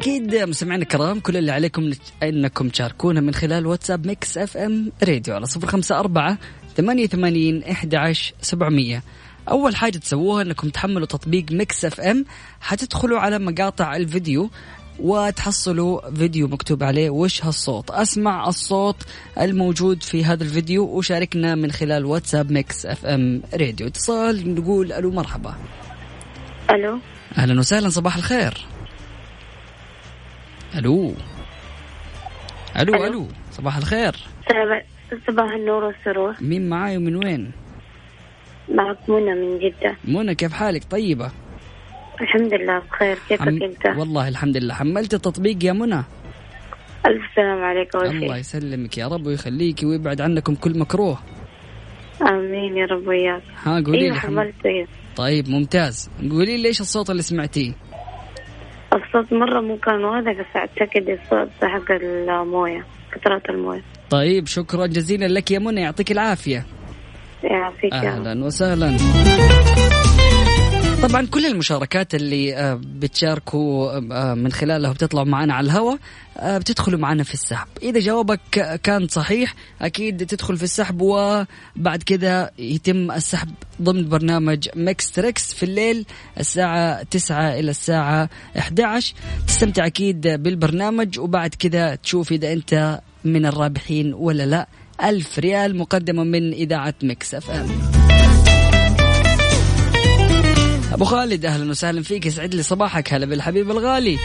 [0.00, 1.90] أكيد مستمعينا الكرام كل اللي عليكم
[2.22, 6.38] إنكم تشاركونا من خلال واتساب Mix FM Radio على صفر خمسة أربعة
[6.76, 9.02] ثمانية وثمانين إحدى عشر سبعمية.
[9.48, 12.24] أول حاجة تسووها أنكم تحملوا تطبيق Mix FM
[12.60, 14.50] حتدخلوا على مقاطع الفيديو
[15.00, 17.90] وتحصلوا فيديو مكتوب عليه وش هالصوت.
[17.90, 19.02] أسمع الصوت
[19.40, 23.86] الموجود في هذا الفيديو وشاركنا من خلال واتساب Mix FM Radio.
[23.86, 25.54] اتصال نقول ألو مرحبا.
[26.70, 26.98] ألو.
[27.38, 28.66] أهلا وسهلا صباح الخير.
[30.78, 31.14] ألو.
[32.80, 33.04] ألو ألو.
[33.06, 33.26] ألو.
[33.52, 34.14] صباح الخير.
[35.26, 36.34] صباح- النور والسرور.
[36.40, 37.50] مين معاي ومن وين؟
[38.74, 39.96] معك منى من جدة.
[40.04, 41.30] منى كيف حالك؟ طيبة.
[42.20, 43.18] الحمد لله بخير.
[43.28, 44.74] كيفك حم- أنت؟ والله الحمد لله.
[44.74, 46.04] حملت التطبيق يا منى؟
[47.06, 51.18] ألف سلام عليك أول الله يسلمك يا رب ويخليك ويبعد عنكم كل مكروه.
[52.22, 54.26] آمين يا رب وياك ها قولي أيوة لي حم...
[54.40, 54.88] حملت أيوة.
[55.16, 56.10] طيب ممتاز.
[56.30, 57.72] قولي لي إيش الصوت اللي سمعتيه؟
[58.92, 63.82] الصوت مرة مو كان واضح بس أعتقد الصوت حق الموية قطرات الموية.
[64.10, 66.66] طيب شكرا جزيلا لك يا منى يعطيك العافية.
[67.44, 67.92] يعافيك.
[67.92, 68.96] أهلا وسهلا.
[71.02, 75.98] طبعا كل المشاركات اللي آه، بتشاركوا آه، من خلالها وبتطلعوا معنا على الهواء
[76.38, 77.68] آه، بتدخلوا معنا في السحب.
[77.82, 83.48] إذا جوابك كان صحيح أكيد تدخل في السحب وبعد كذا يتم السحب
[83.82, 86.06] ضمن برنامج Mix Trix في الليل
[86.40, 89.14] الساعة 9 إلى الساعة 11
[89.46, 94.68] تستمتع أكيد بالبرنامج وبعد كذا تشوف إذا أنت من الرابحين ولا لا.
[95.04, 97.99] ألف ريال مقدمة من إذاعة Mix FM.
[100.92, 102.26] أبو خالد أهلا وسهلا فيك.
[102.26, 104.18] يسعد لي صباحك هلا بالحبيب الغالي.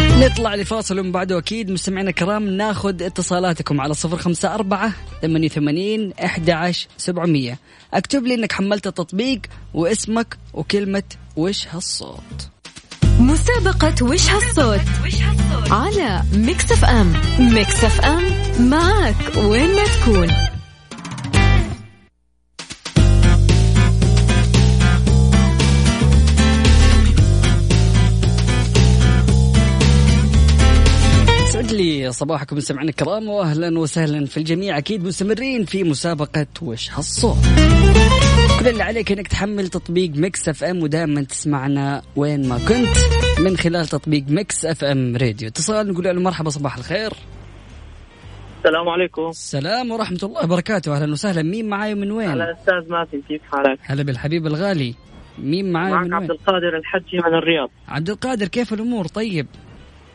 [0.00, 6.12] نطلع لفاصل ومن بعده أكيد مستمعينا الكرام ناخذ اتصالاتكم على صفر خمسة أربعة ثمانية وثمانين
[6.24, 7.58] أحد سبعمية.
[7.94, 9.40] اكتب لي إنك حملت التطبيق
[9.74, 11.02] واسمك وكلمة
[11.36, 12.48] وش هالصوت.
[13.18, 14.80] مسابقة وش هالصوت
[15.70, 17.12] على Mix FM.
[17.38, 18.22] Mix FM
[18.68, 20.53] معك وين ما تكون.
[31.74, 34.78] لي صباحكم مستمعينا الكرام واهلا وسهلا في الجميع.
[34.78, 37.36] أكيد مستمرين في مسابقة وش هالصوت.
[38.60, 42.96] كل اللي عليك إنك تحمل تطبيق Mix FM ودائما تسمعنا وين ما كنت
[43.40, 45.48] من خلال تطبيق Mix FM Radio.
[45.48, 47.12] اتصال نقول له مرحبا صباح الخير.
[48.58, 49.28] السلام عليكم.
[49.28, 50.96] السلام ورحمة الله وبركاته.
[50.96, 51.42] أهلا وسهلا.
[51.42, 54.94] مين معاي ومن وين؟ هلا أستاذ ماسي كيف حالك؟ هلا بالحبيب الغالي.
[55.38, 57.70] مين معاي معك ومن عبد وين؟ القادر الحجي من الرياض.
[57.88, 59.46] عبد القادر كيف الأمور؟ طيب؟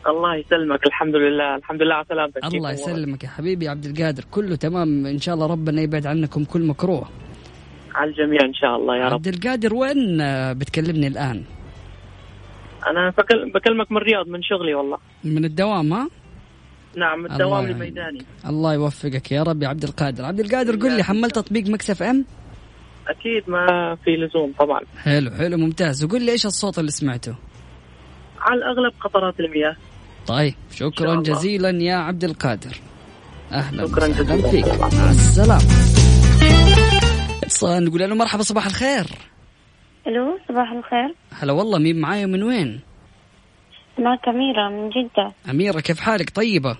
[0.07, 2.45] الله يسلمك الحمد لله الحمد لله على سلامتك.
[2.45, 4.23] الله؟ يسلمك يا حبيبي عبد القادر.
[4.31, 5.05] كله تمام.
[5.05, 7.09] إن شاء الله ربنا يبعد عنكم كل مكروه.
[7.95, 9.13] على الجميع إن شاء الله يا رب.
[9.13, 11.43] عبد القادر وين آه، بتكلمني الآن؟
[12.87, 14.97] أنا بكل- بكلمك من الرياض من شغلي والله.
[15.23, 16.09] من الدوام ها؟
[16.97, 18.21] نعم الدوام الميداني.
[18.47, 20.25] الله يوفقك يا رب يا عبد القادر.
[20.25, 22.25] عبد القادر قل لي حملت تطبيق مكسف إم؟
[23.07, 24.81] أكيد ما في لزوم طبعا.
[24.97, 26.03] حلو حلو ممتاز.
[26.03, 27.35] وقل لي إيش الصوت اللي سمعته؟
[28.41, 29.75] على الأغلب قطرات المياه.
[30.29, 31.23] طيب شكرا الله.
[31.23, 32.75] جزيلا يا عبد القادر.
[33.51, 34.49] أهلا شكراً وسهلاً جزيلاً.
[34.51, 34.81] فيك.
[34.81, 35.61] مع السلامة.
[37.43, 39.05] اتصال نقول له مرحبا صباح الخير.
[40.07, 41.15] ألو صباح الخير.
[41.41, 42.79] هلا والله مين معايا من وين؟
[43.99, 45.31] معك أميرة من جدة.
[45.49, 46.77] أميرة كيف حالك؟ طيبة.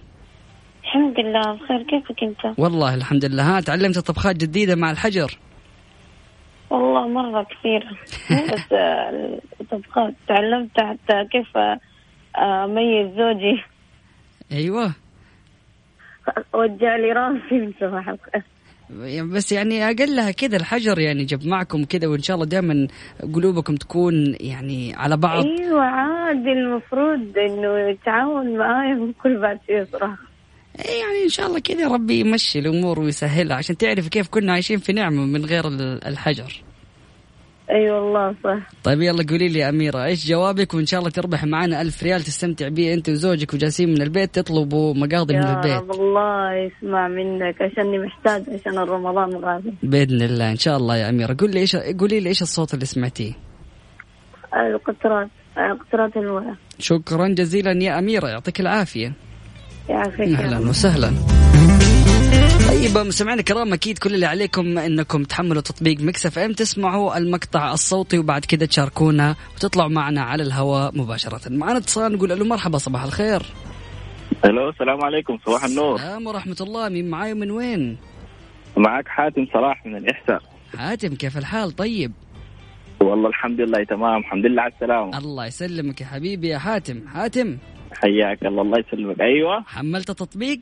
[0.83, 1.83] الحمد لله بخير.
[1.83, 3.57] كيفك أنت؟ والله الحمد لله.
[3.57, 5.37] ها تعلمت طبخات جديدة مع الحجر؟
[6.69, 7.89] والله مرة كثيرة.
[8.31, 11.57] مو بس آه، الطبخات تعلمت حتى كيف
[12.37, 13.63] آه، أميز زوجي.
[14.51, 14.93] أيوه.
[16.53, 18.43] وجع لي راسي من صباح الخير
[19.25, 22.87] بس يعني أقلها كذا الحجر يعني جاب معكم كذا وإن شاء الله دائما
[23.33, 25.45] قلوبكم تكون يعني على بعض.
[25.45, 26.51] أيوه عادي.
[26.51, 30.17] المفروض إنه يتعاون معايا من كل بعد شيء صراحة.
[30.79, 34.77] إيه يعني إن شاء الله كذا ربي يمشي الأمور ويسهلها عشان تعرف كيف كنا عايشين
[34.77, 36.63] في نعمة من غير ال- الحجر.
[37.69, 38.57] أي أيوة والله صح.
[38.83, 42.21] طيب يلا قولي لي يا أميرة إيش جوابك؟ وإن شاء الله تربح معنا ألف ريال
[42.21, 45.71] تستمتع به أنت وزوجك وجالسين من البيت تطلبوا مقاضي من يا البيت.
[45.77, 49.73] رب الله يسمع منك عشاني محتاج عشان رمضان غالي.
[49.83, 51.35] بإذن الله إن شاء الله يا أميرة.
[51.39, 53.33] قولي لي إيش قولي لي إيش الصوت اللي سمعتيه؟
[54.53, 55.27] القطرات
[55.57, 59.13] آه، قطرات المويه شكرا جزيلا يا أميرة يعطيك العافية.
[59.89, 60.67] يعافيك يا أهلا رب.
[60.67, 61.38] وسهلا.
[62.69, 68.19] طيب مستمعينا الكرام أكيد كل اللي عليكم إنكم تحملوا تطبيق Mix FM تسمعوا المقطع الصوتي
[68.19, 71.41] وبعد كذا تشاركونا وتطلعوا معنا على الهواء مباشرة.
[71.49, 73.41] معنا اتصال نقول له مرحبا صباح الخير.
[74.45, 75.95] ألو السلام عليكم صباح النور.
[75.95, 77.97] السلام ورحمة الله مين معاي من وين؟
[78.77, 80.41] معك حاتم صلاح من الإحساء.
[80.77, 82.11] حاتم كيف الحال؟ طيب.
[83.01, 85.17] والله الحمد لله تمام الحمد لله على السلامة.
[85.17, 87.07] الله يسلمك يا حبيبي يا حاتم.
[87.07, 87.57] حاتم.
[87.91, 89.21] حياك الله الله يسلمك.
[89.21, 89.63] أيوه.
[89.67, 90.59] حملت تطبيق؟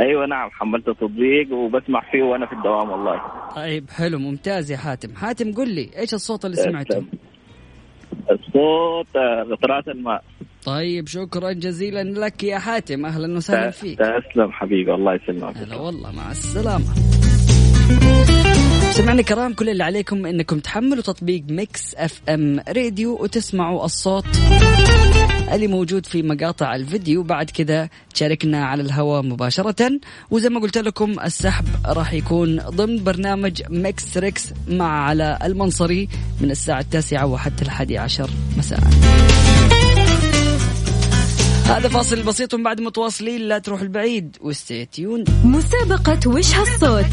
[0.00, 3.20] أيوه نعم حملت تطبيق وبسمع فيه وأنا في الدوام والله.
[3.56, 5.14] طيب حلو ممتاز يا حاتم.
[5.14, 7.04] حاتم قل لي إيش الصوت اللي سمعته؟
[8.30, 10.24] الصوت آه، قطرات الماء.
[10.64, 13.06] طيب شكرا جزيلا لك يا حاتم.
[13.06, 13.98] أهلا وسهلا فيك.
[13.98, 15.56] تسلم حبيبي الله يسلمك.
[15.56, 16.84] هلا والله مع السلامة.
[18.90, 24.26] سمعنا كرام كل اللي عليكم إنكم تحملوا تطبيق Mix FM Radio وتسمعوا الصوت.
[25.52, 27.22] اللي موجود في مقاطع الفيديو.
[27.22, 30.00] بعد كذا تشاركنا على الهواء مباشرة.
[30.30, 36.08] وزي ما قلت لكم السحب راح يكون ضمن برنامج Mix Trix مع علاء المنصري
[36.40, 38.80] من الساعة التاسعة وحتى الحادي عشر مساء.
[41.64, 44.36] هذا فاصل بسيط بعد متواصلين لا تروح البعيد.
[44.40, 47.06] و stay tuned مسابقة وش هالصوت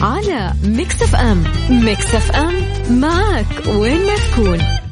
[0.00, 1.44] على Mix FM.
[1.70, 2.54] Mix FM
[3.00, 4.85] معك وين ما تكون.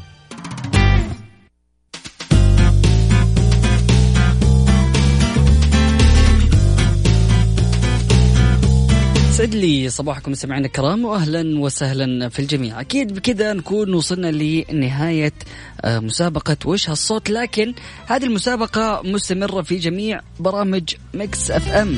[9.35, 12.81] سعد لي صباحكم سمعنا الكرام واهلا وسهلا في الجميع.
[12.81, 15.33] أكيد بكذا نكون وصلنا لنهاية
[15.81, 17.73] آه، مسابقة وش هالصوت لكن
[18.05, 21.97] هذه المسابقة مستمرة في جميع برامج Mix FM.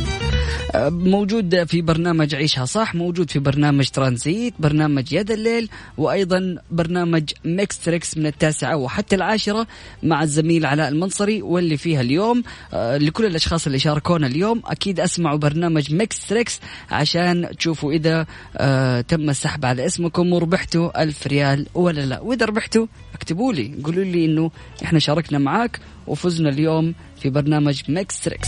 [0.90, 7.80] موجود في برنامج عيشها صح موجود في برنامج ترانزيت برنامج يد الليل وأيضا برنامج Mix
[7.80, 9.68] Trix من التاسعة وحتى العاشرة
[10.04, 12.44] مع الزميل علاء المنصري واللي فيها اليوم.
[12.74, 16.60] آه، لكل الأشخاص اللي شاركونا اليوم أكيد أسمعوا برنامج Mix Trix
[16.92, 18.26] عشان تشوفوا إذا
[18.58, 22.20] آه تم السحب على اسمكم وربحتوا ألف ريال ولا لا.
[22.20, 24.52] وإذا ربحتوا اكتبوا لي قولوا لي إنه
[24.84, 28.48] إحنا شاركنا معاك وفزنا اليوم في برنامج Mix Trix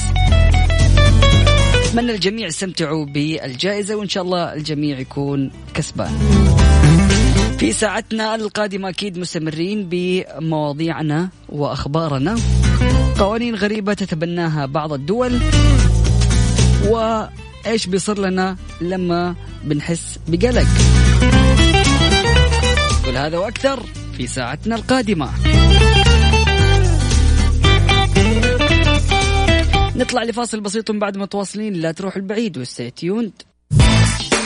[1.89, 6.12] اتمنى الجميع يستمتعوا بالجائزة وإن شاء الله الجميع يكون كسبان.
[7.58, 12.36] في ساعتنا القادمة أكيد مستمرين بمواضيعنا وأخبارنا.
[13.19, 15.39] قوانين غريبة تتبناها بعض الدول.
[16.88, 20.67] وإيش بيصير لنا لما بنحس بقلق.
[23.06, 23.84] كل هذا وأكثر
[24.17, 25.30] في ساعتنا القادمة.
[30.00, 33.32] نطلع لفاصل بسيط بعد متواصلين لا تروحوا بعيد و stay tuned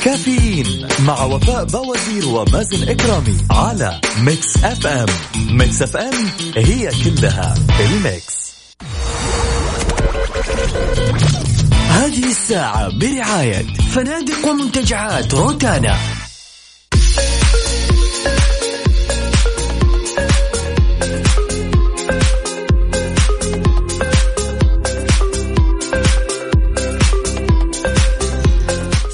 [0.03, 5.05] كافيين مع وفاء بوازير ومازن إكرامي على Mix FM
[5.49, 6.13] Mix FM
[6.55, 8.53] هي كلها ال mix.
[11.89, 15.97] هذه الساعة برعاية فنادق ومنتجعات روتانا.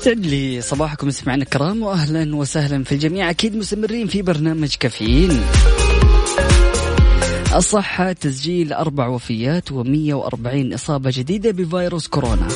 [0.03, 3.29] سعد لي صباحكم سمعنا الكرام واهلا وسهلا في الجميع.
[3.29, 5.41] أكيد مستمرين في برنامج كافيين.
[7.55, 12.47] الصحة تسجيل أربع وفيات و140 إصابة جديدة بفيروس كورونا.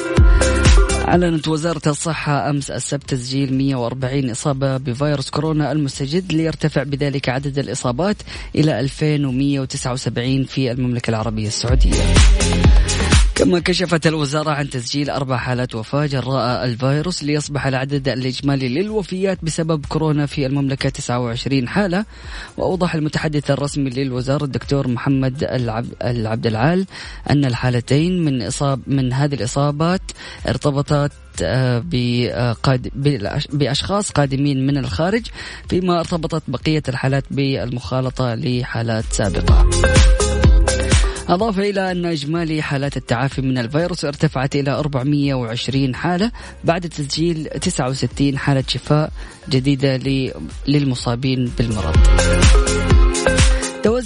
[1.08, 8.18] أعلنت وزارة الصحة أمس السبت تسجيل 140 إصابة بفيروس كورونا المستجد ليرتفع بذلك عدد الإصابات
[8.56, 11.94] إلى 2179 في المملكة العربية السعودية.
[13.36, 19.86] كما كشفت الوزارة عن تسجيل أربع حالات وفاة جراء الفيروس ليصبح العدد الإجمالي للوفيات بسبب
[19.86, 20.90] كورونا في المملكة.
[20.90, 22.06] 29 حالة.
[22.58, 25.48] وأوضح المتحدث الرسمي للوزارة الدكتور محمد
[26.02, 26.86] العبد العال
[27.30, 30.02] أن الحالتين من إصاب من هذه الإصابات
[30.48, 31.84] ارتبطت آه،
[33.54, 35.26] بأشخاص قادمين من الخارج
[35.70, 39.70] فيما ارتبطت بقية الحالات بالمخالطة لحالات سابقة.
[41.30, 46.32] أضاف إلى أن إجمالي حالات التعافي من الفيروس ارتفعت إلى 420 حالة
[46.64, 49.12] بعد تسجيل 69 حالة شفاء
[49.50, 49.98] جديدة
[50.68, 51.98] للمصابين بالمرض.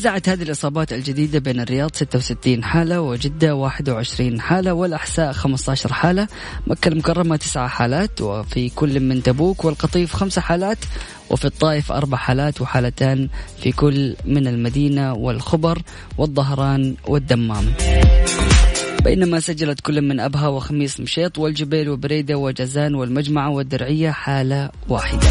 [0.07, 6.27] توزعت هذه الإصابات الجديدة بين الرياض 66 حالة وجدة 21 حالة والأحساء 15 حالة.
[6.67, 10.77] مكة المكرمة 9 حالات وفي كل من تبوك والقطيف 5 حالات
[11.29, 13.29] وفي الطائف أربع حالات وحالتان
[13.61, 15.81] في كل من المدينة والخبر
[16.17, 17.65] والظهران والدمام.
[19.03, 25.29] بينما سجلت كل من أبها وخميس مشيط والجبيل وبريدة وجزان والمجمعة والدرعية حالة واحدة.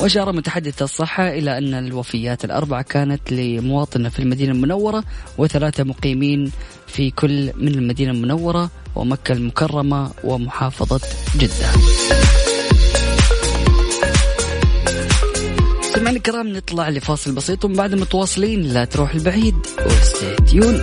[0.00, 5.04] وأشار متحدث الصحة إلى أن الوفيات الأربعة كانت لمواطنة في المدينة المنورة
[5.38, 6.52] وثلاثة مقيمين
[6.86, 11.00] في كل من المدينة المنورة ومكة المكرمة ومحافظة
[11.36, 11.68] جدة.
[15.80, 18.62] مستمعينا الكرام نطلع لفاصل بسيط ومن بعد متواصلين.
[18.62, 19.54] لا تروحوا بعيد
[19.86, 20.82] و stay tuned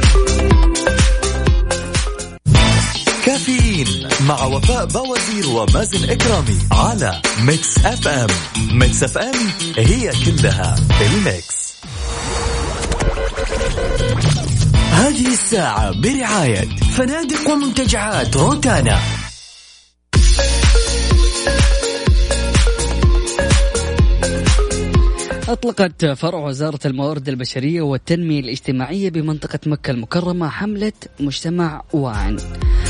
[3.36, 8.28] كافيين مع وفاء بوازير ومازن إكرامي على Mix FM
[8.72, 9.34] Mix FM
[9.78, 11.76] هي كلها ال mix.
[14.92, 19.00] هذه الساعة برعاية فنادق ومنتجعات روتانا.
[25.50, 32.36] أطلقت فرع وزارة الموارد البشرية والتنمية الاجتماعية بمنطقة مكة المكرمة حملة مجتمع واعٍ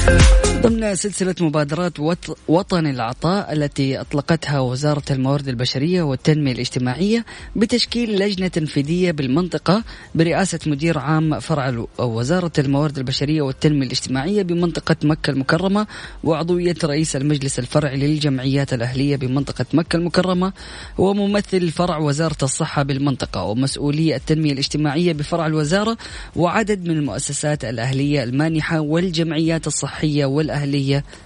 [0.05, 0.54] Thank you.
[0.65, 1.99] ضمن سلسلة مبادرات
[2.47, 7.25] وطن العطاء التي أطلقتها وزارة الموارد البشرية والتنمية الاجتماعية
[7.55, 9.83] بتشكيل لجنة تنفيذية بالمنطقة
[10.15, 15.87] برئاسة مدير عام فرع وزارة الموارد البشرية والتنمية الاجتماعية بمنطقة مكة المكرمة
[16.23, 20.53] وعضوية رئيس المجلس الفرعي للجمعيات الأهلية بمنطقة مكة المكرمة
[20.97, 25.97] وممثل فرع وزارة الصحة بالمنطقة ومسؤولي التنمية الاجتماعية بفرع الوزارة
[26.35, 30.54] وعدد من المؤسسات الأهلية المانحة والجمعيات الصحية والأهلية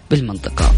[0.10, 0.72] بالمنطقة.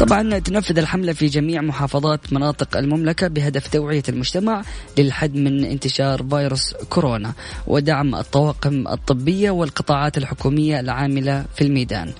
[0.00, 4.62] طبعا تنفذ الحملة في جميع محافظات مناطق المملكة بهدف توعية المجتمع
[4.98, 7.32] للحد من انتشار فيروس كورونا
[7.66, 12.12] ودعم الطواقم الطبية والقطاعات الحكومية العاملة في الميدان.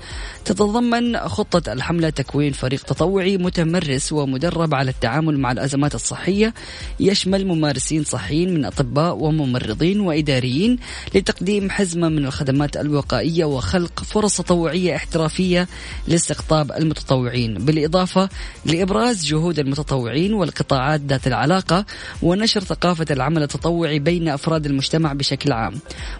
[0.45, 6.55] تتضمن خطة الحملة تكوين فريق تطوعي متمرس ومدرب على التعامل مع الأزمات الصحية.
[7.01, 10.79] يشمل ممارسين صحيين من أطباء وممرضين وإداريين
[11.15, 15.69] لتقديم حزمة من الخدمات الوقائية وخلق فرص تطوعية احترافية
[16.09, 17.55] لاستقطاب المتطوعين.
[17.55, 18.29] بالإضافة
[18.65, 21.85] لإبراز جهود المتطوعين والقطاعات ذات العلاقة
[22.23, 25.75] ونشر ثقافة العمل التطوعي بين أفراد المجتمع بشكل عام.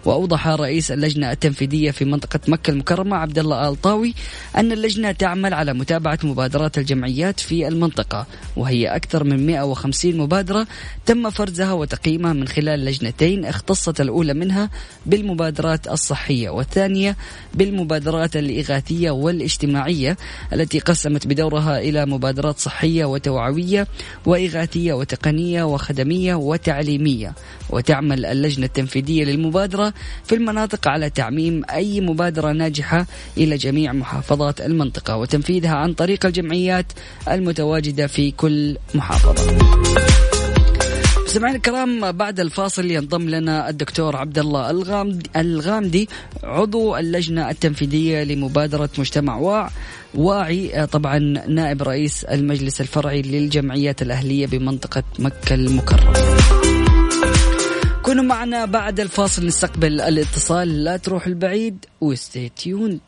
[0.05, 4.13] وأوضح رئيس اللجنة التنفيذية في منطقة مكة المكرمة عبد الله الطاوي
[4.57, 10.67] أن اللجنة تعمل على متابعة مبادرات الجمعيات في المنطقة وهي أكثر من 150 مبادرة
[11.05, 14.69] تم فرزها وتقييمها من خلال لجنتين اختصت الأولى منها
[15.05, 17.17] بالمبادرات الصحية والثانية
[17.53, 20.17] بالمبادرات الإغاثية والاجتماعية
[20.53, 23.87] التي قسمت بدورها إلى مبادرات صحية وتوعوية
[24.25, 27.33] وإغاثية وتقنية وخدمية وتعليمية.
[27.69, 33.05] وتعمل اللجنة التنفيذية للمبادرة في المناطق على تعميم أي مبادرة ناجحة
[33.37, 36.85] إلى جميع محافظات المنطقة وتنفيذها عن طريق الجمعيات
[37.27, 39.57] المتواجدة في كل محافظة.
[41.25, 46.09] سمعنا الكرام بعد الفاصل ينضم لنا الدكتور عبد الله الغامدي, الغامدي
[46.43, 49.69] عضو اللجنة التنفيذية لمبادرة مجتمع واع
[50.15, 56.13] واعي طبعا نائب رئيس المجلس الفرعي للجمعيات الأهلية بمنطقة مكة المكرمة.
[58.01, 62.99] كونوا معنا بعد الفاصل نستقبل الاتصال لا تروحوا بعيد و stay tuned.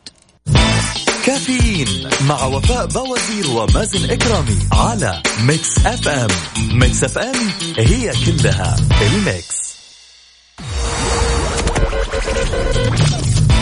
[1.24, 6.28] كافيين مع وفاء بوازير ومازن إكرامي على Mix FM.
[6.72, 9.62] Mix FM هي كلها ال mix.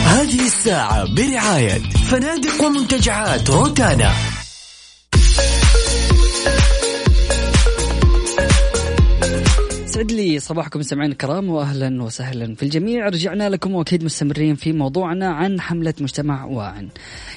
[0.05, 4.13] هذه الساعة برعاية فنادق ومنتجعات روتانا.
[10.01, 13.09] يسعد لي صباحكم سمعين الكرام واهلا وسهلا في الجميع.
[13.09, 16.89] رجعنا لكم واكيد مستمرين في موضوعنا عن حملة مجتمع واعٍ.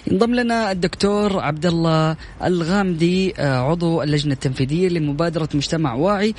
[0.08, 6.36] ينضم لنا الدكتور عبد الله الغامدي آه، عضو اللجنة التنفيذية لمبادرة مجتمع واعي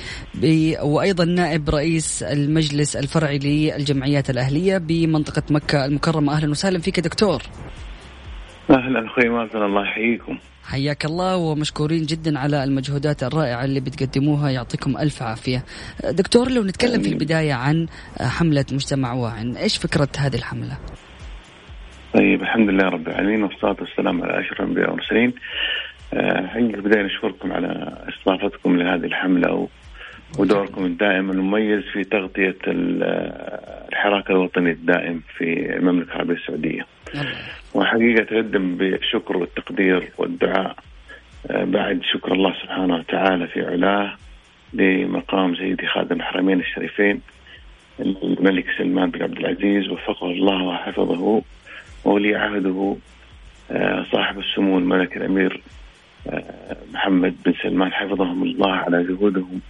[0.81, 6.33] وأيضا نائب رئيس المجلس الفرعي للجمعيات الأهلية بمنطقة مكة المكرمة.
[6.33, 7.41] أهلا وسهلا فيك دكتور.
[8.69, 10.37] أهلا أخوي مازن الله يحييكم.
[10.63, 15.63] حياك الله ومشكورين جدا على المجهودات الرائعة اللي بتقدموها يعطيكم ألف عافية.
[16.11, 17.87] دكتور لو نتكلم في البداية عن
[18.21, 20.77] حملة مجتمع واعٍ إيش فكرة هذه الحملة؟
[22.13, 25.33] طيب الحمد لله رب العالمين والصلاة والسلام على أشرف الأنبياء والمرسلين.
[26.13, 29.67] آه، في البداية نشكركم على استضافتكم لهذه الحملة
[30.39, 36.85] ودوركم الدائم المميز في تغطية الحراك الوطني الدائم في المملكة العربية السعودية.
[37.75, 40.75] وحقيقة تقدم بالشكر والتقدير والدعاء.
[41.49, 44.15] آه، بعد شكر الله سبحانه وتعالى في علاه
[44.73, 47.21] لمقام سيدي خادم الحرمين الشريفين
[47.99, 51.41] الملك سلمان بن عبد العزيز وفقه الله وحفظه
[52.05, 52.95] وولي عهده
[53.71, 55.61] آه، صاحب السمو الملك الأمير
[56.29, 59.61] آه، محمد بن سلمان حفظهم الله على جهودهم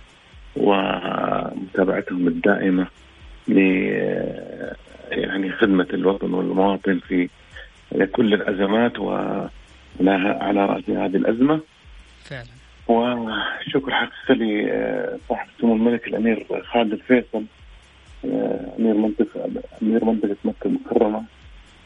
[0.55, 2.87] ومتابعتهم الدائمة
[3.47, 3.57] ل
[5.11, 7.29] يعني خدمة الوطن والمواطن في
[8.11, 11.59] كل الأزمات وعلى رأس هذه الأزمة.
[12.23, 12.45] فعلا.
[12.87, 17.43] وشكر حقيقي لصاحب السمو الملك الأمير خالد الفيصل
[18.79, 19.49] أمير منطقة
[19.81, 21.23] أمير منطقة مكة المكرمة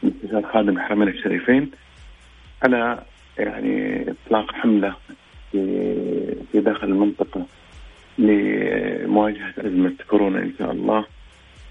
[0.02, 1.70] مستشار خادم الحرمين الشريفين
[2.62, 3.02] على
[3.38, 4.94] يعني إطلاق حملة
[5.52, 7.46] في في داخل المنطقة
[8.18, 11.04] لمواجهة أزمة كورونا إن شاء الله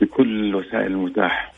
[0.02, 1.54] بكل الوسائل المتاحه.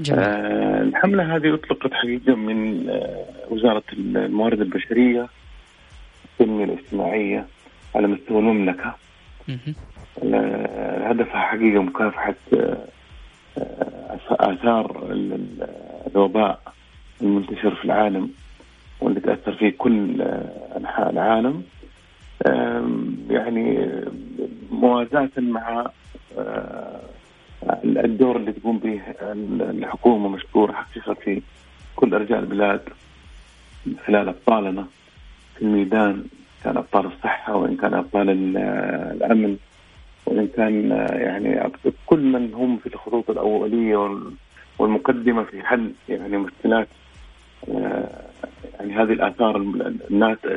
[0.00, 0.20] جميل.
[0.20, 5.28] آه الحملة هذه أطلقت حقيقة من آه وزارة الموارد البشرية
[6.24, 7.46] التنميه الاجتماعية
[7.94, 8.94] على مستوى المملكة.
[10.34, 12.78] آه هدفها حقيقة مكافحة آه
[14.30, 15.06] آثار
[16.14, 16.60] الوباء
[17.22, 18.30] المنتشر في العالم
[19.00, 20.22] واللي تأثر فيه كل
[20.76, 21.62] أنحاء العالم
[23.30, 23.88] يعني
[24.70, 25.86] موازاة مع
[27.84, 29.00] الدور اللي تقوم به
[29.70, 31.42] الحكومة مشكورة حقيقة في
[31.96, 32.80] كل أرجاء البلاد
[34.06, 34.86] خلال أبطالنا
[35.56, 36.24] في الميدان
[36.64, 38.30] كان أبطال الصحة وإن كان أبطال
[39.16, 39.56] الأمن
[40.26, 41.70] وإن كان يعني
[42.06, 44.20] كل من هم في الخطوط الأولية
[44.78, 46.88] والمقدمة في حل يعني مشكلات
[47.68, 49.56] يعني هذه الآثار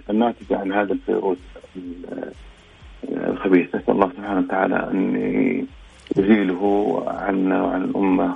[0.09, 1.37] الناتجة عن هذا الفيروس
[3.11, 3.75] الخبيث.
[3.75, 5.67] نسأل الله سبحانه وتعالى ان
[6.17, 8.35] يزيله عنا وعن الأمة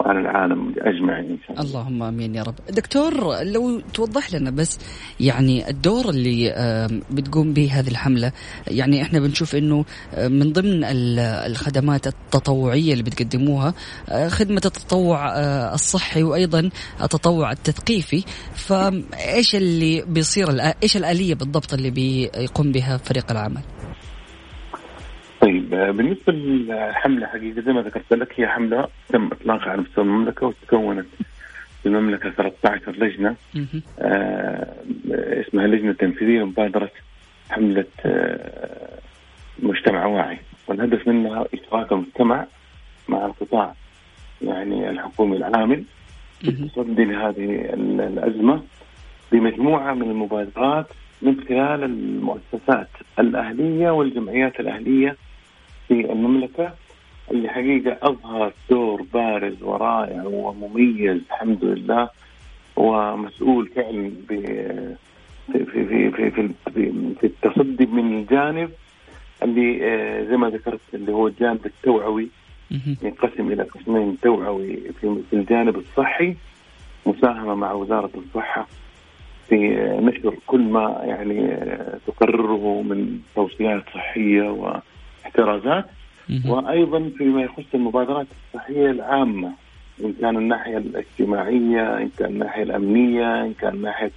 [0.00, 1.62] وعن العالم اجمع إن شاء الله.
[1.62, 2.54] اللهم آمين يا رب.
[2.70, 4.78] دكتور لو توضح لنا بس
[5.20, 6.54] يعني الدور اللي
[7.10, 8.32] بتقوم به هذه الحملة،
[8.68, 9.84] يعني إحنا بنشوف إنه
[10.18, 10.84] من ضمن
[11.46, 13.74] الخدمات التطوعية اللي بتقدموها
[14.28, 15.32] خدمة التطوع
[15.74, 16.70] الصحي وأيضا
[17.02, 20.46] التطوع التثقيفي، فإيش اللي بيصير
[20.82, 23.60] إيش الآلية بالضبط اللي بيقوم بها فريق العمل؟
[25.76, 30.46] طيب بالنسبة للحملة حقيقة زي ما ذكرت لك هي حملة تم إطلاقها على مستوى المملكة
[30.46, 31.06] وتكونت
[31.82, 33.36] في المملكة 13 لجنة.
[33.98, 34.74] آه
[35.12, 36.90] اسمها اللجنه التنفيذيه لمبادرة
[37.50, 38.98] حملة آه
[39.58, 40.38] مجتمع واعي.
[40.66, 42.46] والهدف منها إشتراك المجتمع
[43.08, 43.74] مع القطاع
[44.42, 45.84] يعني الحكومي العامل
[46.48, 48.62] التصدي لهذه الأزمة
[49.32, 50.86] بمجموعة من المبادرات
[51.22, 55.16] من خلال المؤسسات الأهلية والجمعيات الأهلية
[55.88, 56.72] في المملكة.
[57.30, 62.08] اللي حقيقه أظهر دور بارز ورائع ومميز الحمد لله
[62.76, 64.40] ومسؤول فعلا في
[65.52, 66.50] في في في
[67.20, 68.70] في, التصدي من الجانب
[69.42, 69.78] اللي
[70.30, 72.28] زي ما ذكرت اللي هو الجانب التوعوي.
[73.02, 76.36] ينقسم إلى قسمين توعوي في الجانب الصحي
[77.06, 78.66] مساهمة مع وزارة الصحة
[79.48, 79.56] في
[80.02, 81.56] نشر كل ما يعني
[82.06, 84.50] تقرره من توصيات صحية
[85.26, 85.84] واحترازات
[86.46, 89.52] وأيضا فيما يخص المبادرات الصحية العامة
[90.04, 94.10] إن كان الناحية الاجتماعية إن كان الناحية الأمنية إن كان ناحية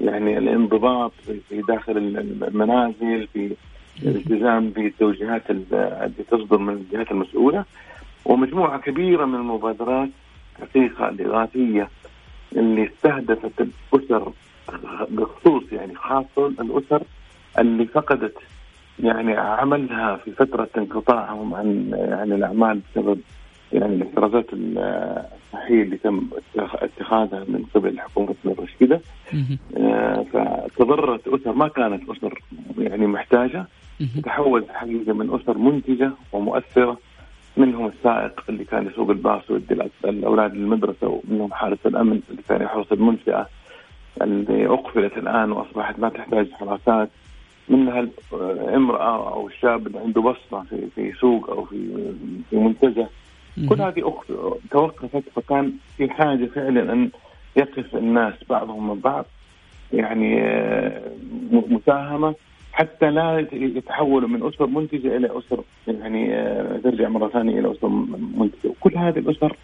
[0.00, 1.12] يعني الانضباط
[1.48, 3.54] في داخل المنازل في
[4.02, 7.64] الالتزام بالتوجيهات التي تصدر من الجهات المسؤولة.
[8.24, 10.08] ومجموعة كبيرة من المبادرات
[10.60, 11.88] حقيقة الاغاثيه
[12.56, 14.32] اللي استهدفت الأسر
[15.10, 17.02] بخصوص يعني خاصة الأسر
[17.58, 18.34] اللي فقدت
[19.00, 23.20] يعني عملها في فترة انقطاعهم عن يعني الأعمال بسبب
[23.72, 26.20] يعني الاحترازات الصحية اللي تم
[26.58, 29.00] اتخاذها من قبل حكومتنا الرشيده
[29.76, 32.42] آه فتضررت أسر ما كانت أسر
[32.78, 33.66] يعني محتاجة.
[34.24, 36.98] تحول حقيقة من أسر منتجة ومؤثرة.
[37.56, 42.92] منهم السائق اللي كان يسوق الباص ويدي الأولاد للمدرسة ومنهم حارس الأمن اللي كان يحرس
[42.92, 43.46] المنشأة.
[44.22, 47.08] اللي أقفلت الآن وأصبحت ما تحتاج حراسات.
[47.68, 48.08] منها
[48.74, 52.12] امرأة أو الشاب اللي عنده بصمة في في سوق أو في
[52.50, 53.06] في منتجع.
[53.68, 54.14] كل هذه
[54.70, 57.10] توقفت فكان في حاجة فعلا أن
[57.56, 59.26] يقف الناس بعضهم من بعض
[59.92, 61.10] يعني آه،
[61.50, 62.34] مساهمة
[62.72, 67.88] حتى لا يتحولوا من أسر منتجة إلى أسر يعني آه، ترجع مرة ثانية إلى أسر
[68.36, 68.68] منتجة.
[68.70, 69.56] وكل هذه الأسر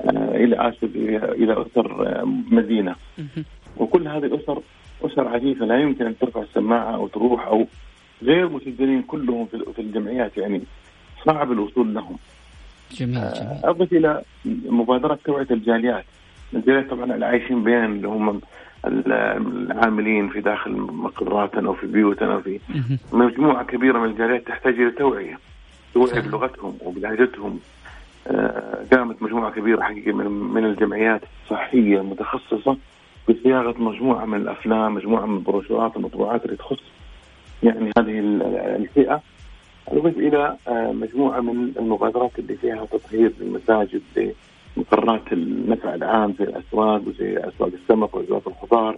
[0.00, 0.96] آه، إلى آسف
[1.34, 2.94] إلى أسر مدينة.
[3.76, 4.62] وكل هذه الأسر
[5.02, 7.66] أسر عفيفه لا يمكن أن ترفع السماعة أو تروح أو
[8.22, 10.62] غير مسجلين كلهم في الجمعيات يعني
[11.26, 12.16] صعب الوصول لهم.
[12.92, 13.60] جميل جميل.
[13.64, 14.22] أضف إلى
[14.64, 16.04] مبادره توعية الجاليات.
[16.54, 18.40] الجاليات طبعا اللي عايشين بين اللي هم
[18.86, 22.60] العاملين في داخل مقراتنا أو في بيوتنا في
[23.12, 25.38] مجموعة كبيرة من الجاليات تحتاج إلى توعية.
[25.94, 27.60] توعية بلغتهم وبلهجتهم.
[28.26, 32.76] آه، قامت مجموعة كبيرة حقيقه من من الجمعيات الصحيه المتخصصه
[33.30, 36.82] بصياغة مجموعة من الأفلام، مجموعة من البروشورات المطبوعات اللي تخص
[37.62, 38.18] يعني هذه
[38.76, 39.22] الفئة
[39.88, 44.02] اضف إلى آه، مجموعة من المبادرات اللي فيها تطهير المساجد
[44.76, 48.96] لمقرات النفع العام زي الأسواق وزي أسواق السمك وأسواق الخضار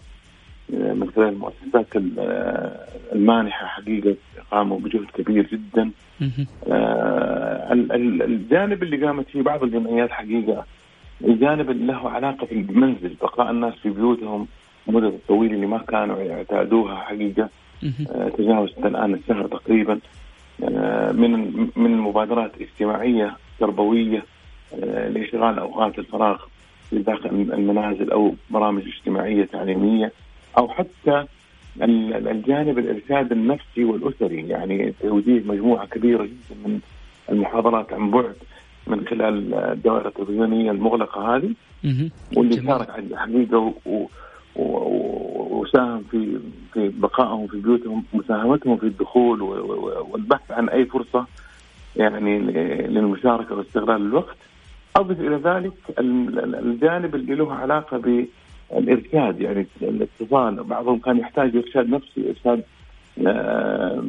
[0.75, 1.87] آه، من خلال المؤسسات
[2.19, 4.17] آه، المانحة حقيقة
[4.51, 5.91] قاموا بجهد كبير جدا.
[8.25, 10.65] الجانب اللي قامت فيه بعض الجمعيات حقيقة
[11.25, 14.47] الجانب اللي له علاقة في المنزل بقاء الناس في بيوتهم
[14.89, 17.49] المدة الطويلة اللي ما كانوا يعتادوها حقيقة.
[18.11, 19.99] آه، تجاوزت الآن الشهر تقريبا.
[20.65, 21.31] آه، من
[21.77, 24.25] من مبادرات اجتماعية تربوية
[24.83, 26.39] آه، لإشغال أوقات الفراغ
[26.91, 30.13] في داخل المنازل أو برامج اجتماعية تعليمية
[30.59, 31.25] أو حتى
[31.81, 34.49] الجانب الإرشاد النفسي والأسري.
[34.49, 36.81] يعني توجيه مجموعة كبيرة جدا من
[37.31, 38.35] المحاضرات عن بعد.
[38.87, 41.55] من خلال الدوائر التلفزيونية المغلقة هذه
[42.37, 43.75] واللي شارك حقيقه
[44.57, 46.39] وساهم في
[46.73, 51.27] في بقائهم في بيوتهم مساهمتهم في الدخول والبحث عن أي فرصة
[51.97, 52.39] يعني
[52.89, 54.37] للمشاركة واستغلال الوقت.
[54.97, 60.65] أضف إلى ذلك الجانب اللي له علاقة بالإرشاد يعني الاتصال.
[60.65, 62.63] بعضهم كان يحتاج إرشاد نفسي إرشاد
[63.27, 64.03] آه،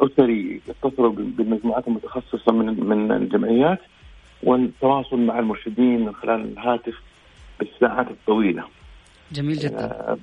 [0.00, 3.78] أسري يتصلوا بالمجموعات المتخصصة من من الجمعيات.
[4.42, 6.94] والتواصل مع المرشدين من خلال الهاتف
[7.58, 8.64] بالساعات الطويلة.
[9.32, 10.16] جميل جدا.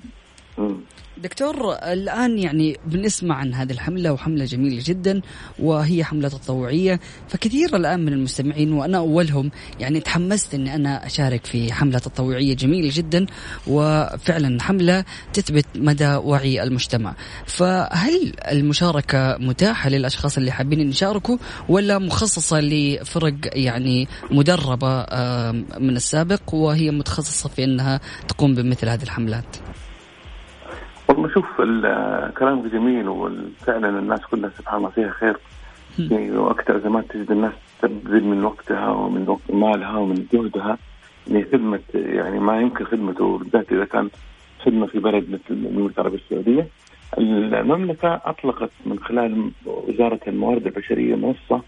[1.18, 5.22] دكتور الآن يعني بنسمع عن هذه الحملة وحملة جميلة جدا
[5.60, 7.00] وهي حملة تطوعية.
[7.30, 12.90] فكثير الآن من المستمعين وأنا أولهم يعني تحمست أني أنا أشارك في حملة تطوعية جميلة
[12.94, 13.26] جدا
[13.68, 17.16] وفعلا حملة تثبت مدى وعي المجتمع.
[17.46, 21.38] فهل المشاركة متاحة للأشخاص اللي حابين يشاركوا
[21.70, 25.06] ولا مخصصة لفرق يعني مدربة
[25.80, 29.46] من السابق وهي متخصصة في أنها تقوم بمثل هذه الحملات؟
[31.36, 31.62] شوف
[32.38, 35.38] كلامك جميل وفعلا الناس كلها سبحان الله فيها خير
[35.96, 40.78] في وقت ازمات تجد الناس تبذل من وقتها ومن وقت مالها ومن جهدها
[41.28, 44.10] لخدمه يعني ما يمكن خدمته بالذات إذا كان
[44.66, 46.68] خدمة في بلد مثل المملكه العربية السعودية.
[47.18, 51.62] المملكة أطلقت من خلال وزارة الموارد البشرية منصة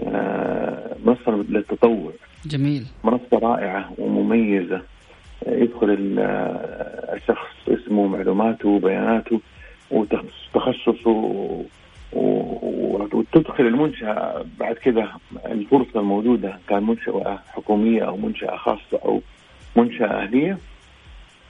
[0.00, 2.12] آه، منصة للتطوع.
[2.46, 2.86] جميل.
[3.04, 4.82] منصة رائعة ومميزة
[5.46, 5.96] يدخل
[7.12, 9.40] الشخص اسمه معلوماته وبياناته
[9.90, 11.64] وتخصصه
[12.12, 14.44] وتدخل المنشأة.
[14.58, 15.08] بعد كده
[15.46, 19.20] الفرصة الموجودة كان منشأة حكومية أو منشأة خاصة أو
[19.76, 20.58] منشأة أهلية.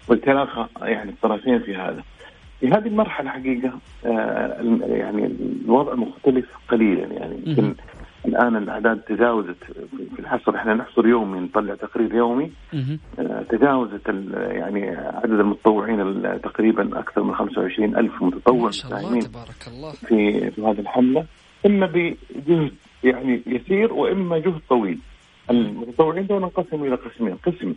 [0.08, 2.02] ويتلاقى يعني الطرفين في هذا.
[2.60, 3.72] في هذه المرحلة حقيقة
[4.06, 4.56] آه،
[4.88, 5.26] يعني
[5.64, 7.36] الوضع مختلف قليلا يعني.
[7.46, 7.74] يمكن
[8.26, 9.56] الآن الأعداد تجاوزت
[10.14, 12.50] في الحصر إحنا نحصر يومي نطلع تقرير يومي.
[13.18, 19.90] آه، تجاوزت يعني عدد المتطوعين تقريبا أكثر من 25 ألف متطوع مساهمين تبارك الله.
[19.92, 21.24] في في هذه الحملة
[21.66, 22.72] إما بجهد
[23.04, 24.98] يعني يسير وإما جهد طويل.
[25.50, 27.34] المتطوعين دول انقسموا إلى قسمين.
[27.34, 27.74] قسم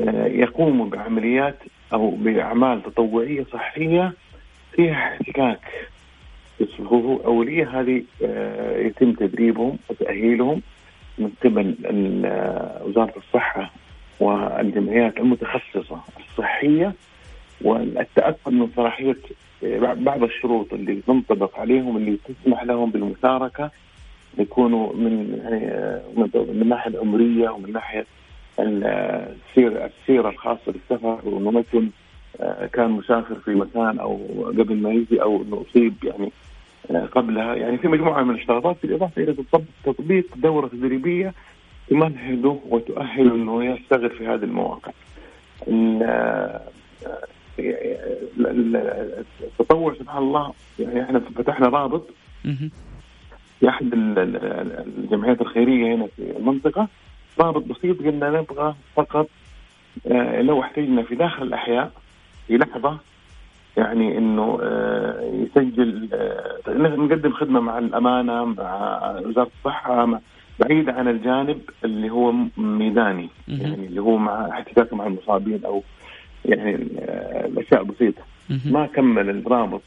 [0.00, 1.58] آه، يقوموا بعمليات
[1.92, 4.12] أو بأعمال تطوعية صحية
[4.72, 5.60] فيها احتكاك.
[6.60, 10.62] الصفوف الأولية هذه آه، يتم تدريبهم وتأهيلهم
[11.18, 11.74] من قبل
[12.24, 13.70] آه، وزارة الصحة
[14.20, 16.94] والجمعيات المتخصصة الصحية.
[17.62, 19.16] والتأكد من صلاحية
[19.64, 23.70] آه، بعض الشروط اللي تنطبق عليهم اللي تسمح لهم بالمشاركة
[24.38, 28.06] يكونوا من يعني من الناحية العمرية ومن ناحية
[28.58, 31.20] السيرة السيرة الخاصة بالسفر.
[31.24, 31.50] وانه
[32.72, 34.18] كان مسافر في مكان أو
[34.58, 36.32] قبل ما يجي أو إنه أصيب يعني
[36.98, 37.54] قبلها.
[37.54, 39.36] يعني في مجموعة من الاشتراطات بالاضافه إلى
[39.84, 41.34] تطبيق دورة تدريبية
[41.88, 44.92] تمهده وتؤهله إنه يشتغل في هذه المواقع.
[49.42, 52.06] التطوع سبحان الله يعني إحنا فتحنا رابط
[53.60, 56.88] في احد الجمعيات الخيرية هنا في المنطقة.
[57.40, 59.28] رابط بسيط قلنا نبغى فقط
[60.06, 61.92] آه، لو احتجنا في داخل الأحياء
[62.46, 62.98] في لحظة
[63.80, 70.20] يعني إنه آه، يسجل آه، نقدم خدمة مع الأمانة مع وزارة الصحة
[70.60, 75.82] بعيدة عن الجانب اللي هو ميداني يعني اللي هو مع احتكاك مع المصابين أو
[76.44, 76.74] يعني
[77.46, 78.22] الاشياء بسيطة.
[78.72, 79.82] ما كمل الرابط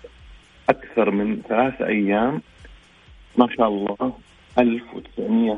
[0.69, 2.41] أكثر من ثلاثة أيام
[3.37, 4.13] ما شاء الله
[4.59, 5.57] 1900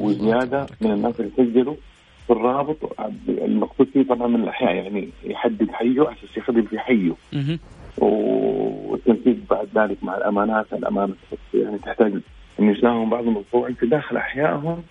[0.00, 1.74] وزيادة من الناس اللي سجلوا.
[2.30, 2.76] الرابط.
[3.28, 7.12] المقصود فيه طبعا من الأحياء يعني يحدد حيه على أساس يخدم في حيه.
[7.98, 11.14] والتنسيق بعد ذلك مع الأمانات الأمانة
[11.54, 12.12] يعني تحتاج
[12.60, 14.82] أن يساهم بعضهم الطوعي في داخل أحيائهم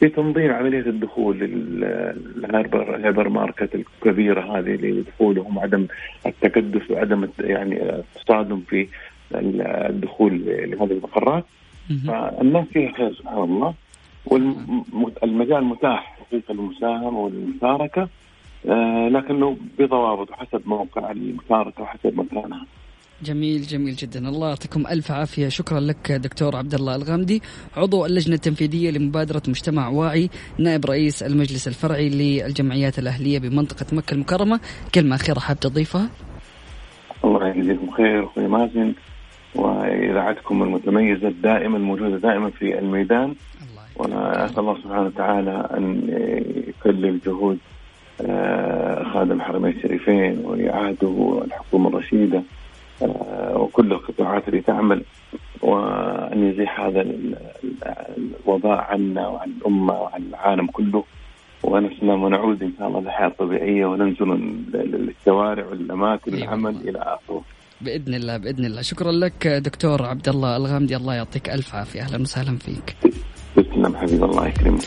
[0.00, 5.86] في تنظيم عملية الدخول لل hyper ال hyper market الكبيرة هذه لدخولهم عدم
[6.26, 8.88] التكدس وعدم يعني التصادم في
[9.34, 11.44] الدخول لهذه المقرات.
[12.06, 13.74] فالناس فيها خير سبحان الله.
[14.26, 16.17] والمجال متاح.
[16.28, 18.08] حقيقه للمساهمه والمشاركة.
[18.68, 22.66] آه لكنه بضوابط حسب موقع المشاركة وحسب مكانها.
[23.22, 24.28] جميل جميل جدا.
[24.28, 25.48] الله يعطيكم ألف عافية.
[25.48, 27.42] شكرا لك دكتور عبد الله الغامدي.
[27.76, 34.60] عضو اللجنة التنفيذية لمبادرة مجتمع واعي نائب رئيس المجلس الفرعي للجمعيات الأهلية بمنطقة مكة المكرمة.
[34.94, 36.10] كلمة أخيرة حاب تضيفها؟
[37.24, 38.94] الله يجزيكم خير أخوي مازن.
[39.54, 43.34] وإذاعتكم المتميزة دائما موجوده دائما في الميدان.
[43.98, 46.02] وأنا أسأل الله سبحانه وتعالى أن
[46.68, 47.58] يكلل جهود
[48.20, 52.42] آه، خادم الحرمين الشريفين ويعاده والحكومة الرشيدة
[53.02, 55.02] آه، وكل القطاعات اللي تعمل
[55.62, 57.06] وأن يزيح هذا
[58.18, 61.04] الوباء عنا وعن الأمة وعن العالم كله.
[61.62, 64.26] ونسلم ونعود إن شاء الله للحياة الطبيعية وننزل
[64.74, 67.42] للشوارع والأماكن العمل إلى آخره.
[67.80, 68.82] بإذن الله بإذن الله.
[68.82, 70.96] شكرا لك دكتور عبد الله الغامدي.
[70.96, 72.02] الله يعطيك ألف عافية.
[72.02, 72.96] أهلا وسهلا فيك.
[73.62, 74.82] تسلم حبيب الله يكرمك.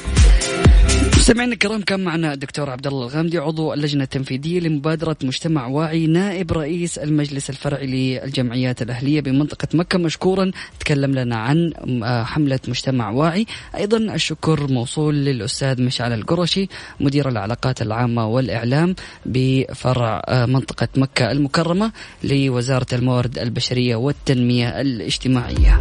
[1.18, 6.52] مستمعينا الكرام كان معنا الدكتور عبد الله الغامدي عضو اللجنة التنفيذية لمبادرة مجتمع واعي نائب
[6.52, 13.46] رئيس المجلس الفرعي للجمعيات الأهلية بمنطقة مكة مشكورا تكلم لنا عن آه، حملة مجتمع واعي
[13.76, 16.68] أيضا الشكر موصول للأستاذ مشعل القرشي
[17.00, 18.96] مدير العلاقات العامة والإعلام
[19.26, 21.92] بفرع آه، منطقة مكة المكرمة
[22.24, 25.80] لوزارة الموارد البشرية والتنمية الاجتماعية.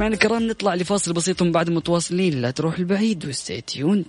[0.00, 4.06] مستمعينا الكرام نطلع لفاصل بسيط من بعد متواصلين لا تروحوا بعيد و stay tuned.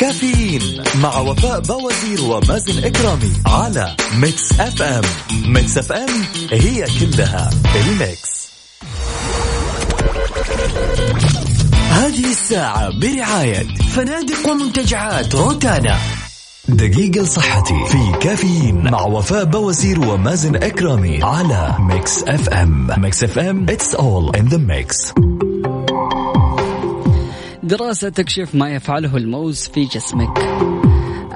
[0.00, 5.02] كافيين مع وفاء بوازير ومازن إكرامي على Mix FM.
[5.46, 8.50] Mix FM هي كلها ال mix.
[11.90, 15.98] هذه الساعة برعاية فنادق ومنتجعات روتانا.
[16.68, 22.90] دقيقة لصحتي في كافيين مع وفاء بوازير ومازن إكرامي على Mix FM.
[22.98, 25.14] Mix FM it's all in the mix.
[27.62, 30.38] دراسة تكشف ما يفعله الموز في جسمك.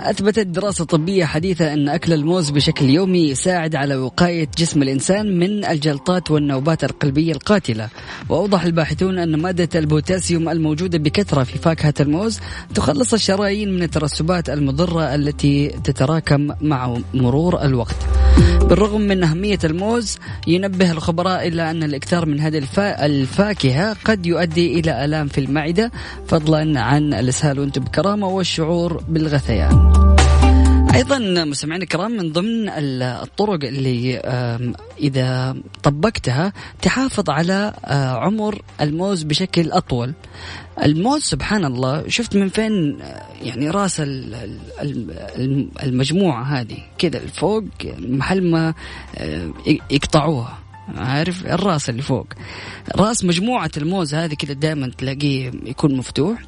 [0.03, 5.65] أثبتت دراسة طبية حديثة أن أكل الموز بشكل يومي يساعد على وقاية جسم الإنسان من
[5.65, 7.89] الجلطات والنوبات القلبية القاتلة.
[8.29, 12.41] وأوضح الباحثون أن مادة البوتاسيوم الموجودة بكثرة في فاكهة الموز
[12.75, 17.97] تخلص الشرايين من الترسبات المضرة التي تتراكم مع مرور الوقت.
[18.61, 25.05] بالرغم من أهمية الموز ينبه الخبراء إلى أن الإكثار من هذه الفاكهة قد يؤدي إلى
[25.05, 25.91] آلام في المعدة
[26.27, 29.98] فضلا عن الإسهال وانت بكرامة والشعور بالغثيان.
[30.95, 34.19] أيضا مستمعينا الكرام من ضمن الطرق اللي
[35.01, 40.15] إذا طبقتها تحافظ على آه، عمر الموز بشكل أطول.
[40.83, 44.03] الموز سبحان الله شفت من فين آه، يعني راس
[45.83, 47.65] المجموعة هذه؟ كذا الفوق
[47.99, 48.75] محل ما
[49.17, 49.51] آه،
[49.91, 50.59] يقطعوها.
[50.97, 52.27] عارف؟ الراس اللي فوق.
[52.97, 56.43] راس مجموعة الموز هذه كذا دائما تلاقيه يكون مفتوح.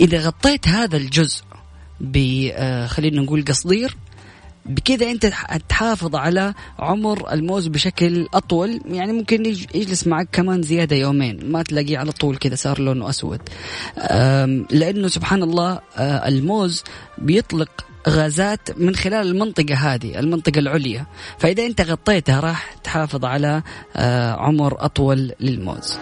[0.00, 1.42] إذا غطيت هذا الجزء
[2.86, 3.96] خلينا نقول قصدير.
[4.66, 5.32] بكذا أنت
[5.68, 8.80] تحافظ على عمر الموز بشكل أطول.
[8.90, 11.52] يعني ممكن يجلس معك كمان زيادة يومين.
[11.52, 13.40] ما تلاقيه على طول كذا صار لونه أسود.
[14.70, 16.84] لأنه سبحان الله الموز
[17.18, 17.70] بيطلق
[18.08, 21.06] غازات من خلال المنطقة هذه المنطقة العليا.
[21.38, 23.62] فإذا أنت غطيتها راح تحافظ على
[24.36, 25.98] عمر أطول للموز.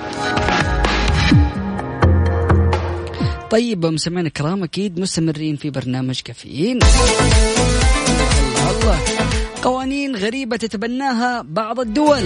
[3.50, 6.78] طيب مستمعينا الكرام أكيد مستمرين في برنامج كافيين.
[6.82, 8.78] الله.
[8.82, 8.98] الله
[9.62, 12.22] قوانين غريبة تتبناها بعض الدول.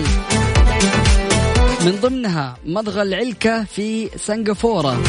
[1.84, 5.02] من ضمنها مضغ العلكة في سنغافورة.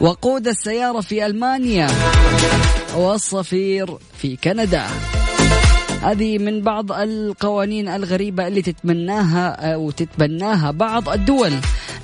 [0.00, 1.88] وقود السيارة في ألمانيا.
[2.96, 4.86] والصفير في كندا.
[6.02, 11.52] هذه من بعض القوانين الغريبة اللي تتمناها أو تتبناها بعض الدول.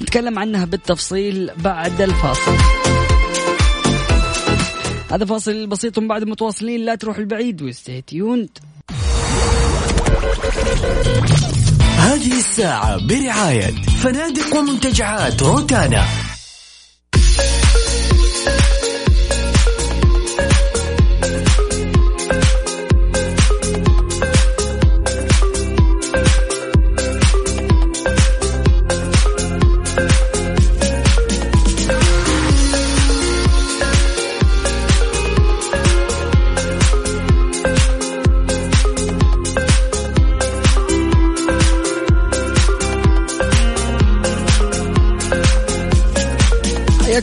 [0.03, 2.57] نتكلم عنها بالتفصيل بعد الفاصل.
[5.11, 8.59] هذا فاصل بسيط بعد متواصلين لا تروح البعيد وستي تيوند
[11.99, 13.73] هذه الساعة برعاية
[14.03, 16.05] فنادق ومنتجعات روتانا.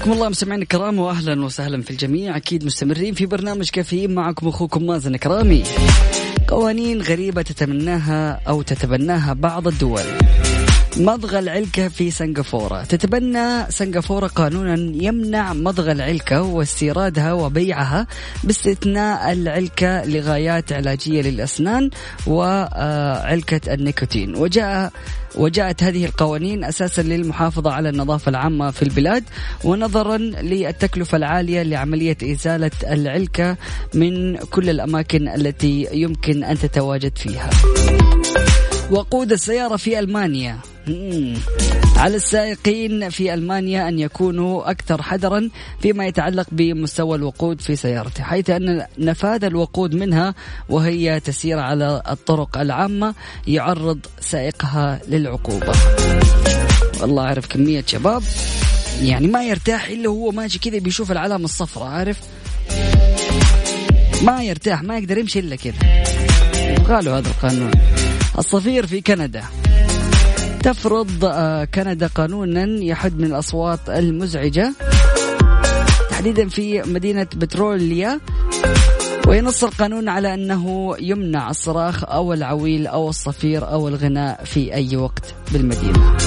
[0.04, 2.38] حياكم الله مستمعينا الكرام واهلا وسهلا في الجميع.
[2.38, 5.64] أكيد مستمرين في برنامج كافيين معكم أخوكم مازن كرامي.
[6.48, 10.02] قوانين غريبة تتمناها أو تتبناها بعض الدول.
[10.98, 12.84] مضغ العلكة في سنغافورة.
[12.84, 18.08] تتبنى سنغافورة قانونا يمنع مضغ العلكة واستيرادها وبيعها
[18.44, 21.90] باستثناء العلكة لغايات علاجية للأسنان
[22.28, 24.36] وعلكة النيكوتين.
[24.36, 24.92] وجاء
[25.36, 29.24] وجاءت هذه القوانين أساسا للمحافظة على النظافة العامة في البلاد
[29.64, 33.58] ونظرا للتكلفة العالية لعملية إزالة العلكه
[33.94, 37.50] من كل الأماكن التي يمكن أن تتواجد فيها.
[38.92, 40.58] وقود السيارة في ألمانيا.
[41.98, 48.50] على السائقين في ألمانيا أن يكونوا أكثر حذرا فيما يتعلق بمستوى الوقود في سيارته، حيث
[48.50, 50.36] أن نفاذ الوقود منها
[50.70, 53.16] وهي تسير على الطرق العامة
[53.48, 55.74] يعرض سائقها للعقوبة.
[57.02, 58.24] والله أعرف كمية شباب
[59.02, 62.20] يعني ما يرتاح إلا هو ماشي كذا بيشوف العلامة الصفراء عارف؟
[64.22, 65.74] ما يرتاح ما يقدر يمشي إلا كذا.
[66.90, 67.72] له هذا القانون.
[68.38, 69.44] الصفير في كندا
[70.64, 74.74] تفرض آه، كندا قانونا يحد من الأصوات المزعجة
[76.10, 78.20] تحديدا في مدينة بتروليا
[79.28, 85.36] وينص القانون على أنه يمنع الصراخ أو العويل أو الصفير أو الغناء في أي وقت
[85.54, 86.18] بالمدينة.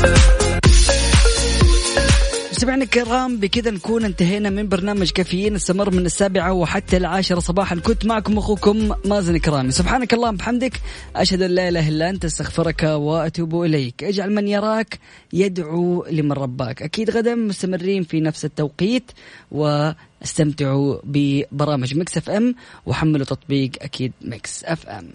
[2.57, 7.76] مستمعينا الكرام بكذا نكون انتهينا من برنامج كافيين استمر من السابعة وحتى العاشرة صباحا.
[7.76, 10.72] كنت معكم أخوكم مازن كرامي سبحانك اللهم بحمدك.
[11.16, 14.04] أشهد أن لا إله إلا أنت أستغفرك وأتوب إليك.
[14.04, 14.98] أجعل من يراك
[15.32, 16.82] يدعو لمن رباك.
[16.82, 19.11] أكيد غدا مستمرين في نفس التوقيت
[19.50, 22.55] واستمتعوا ببرامج Mix FM
[22.86, 25.09] وحملوا تطبيق أكيد Mix FM.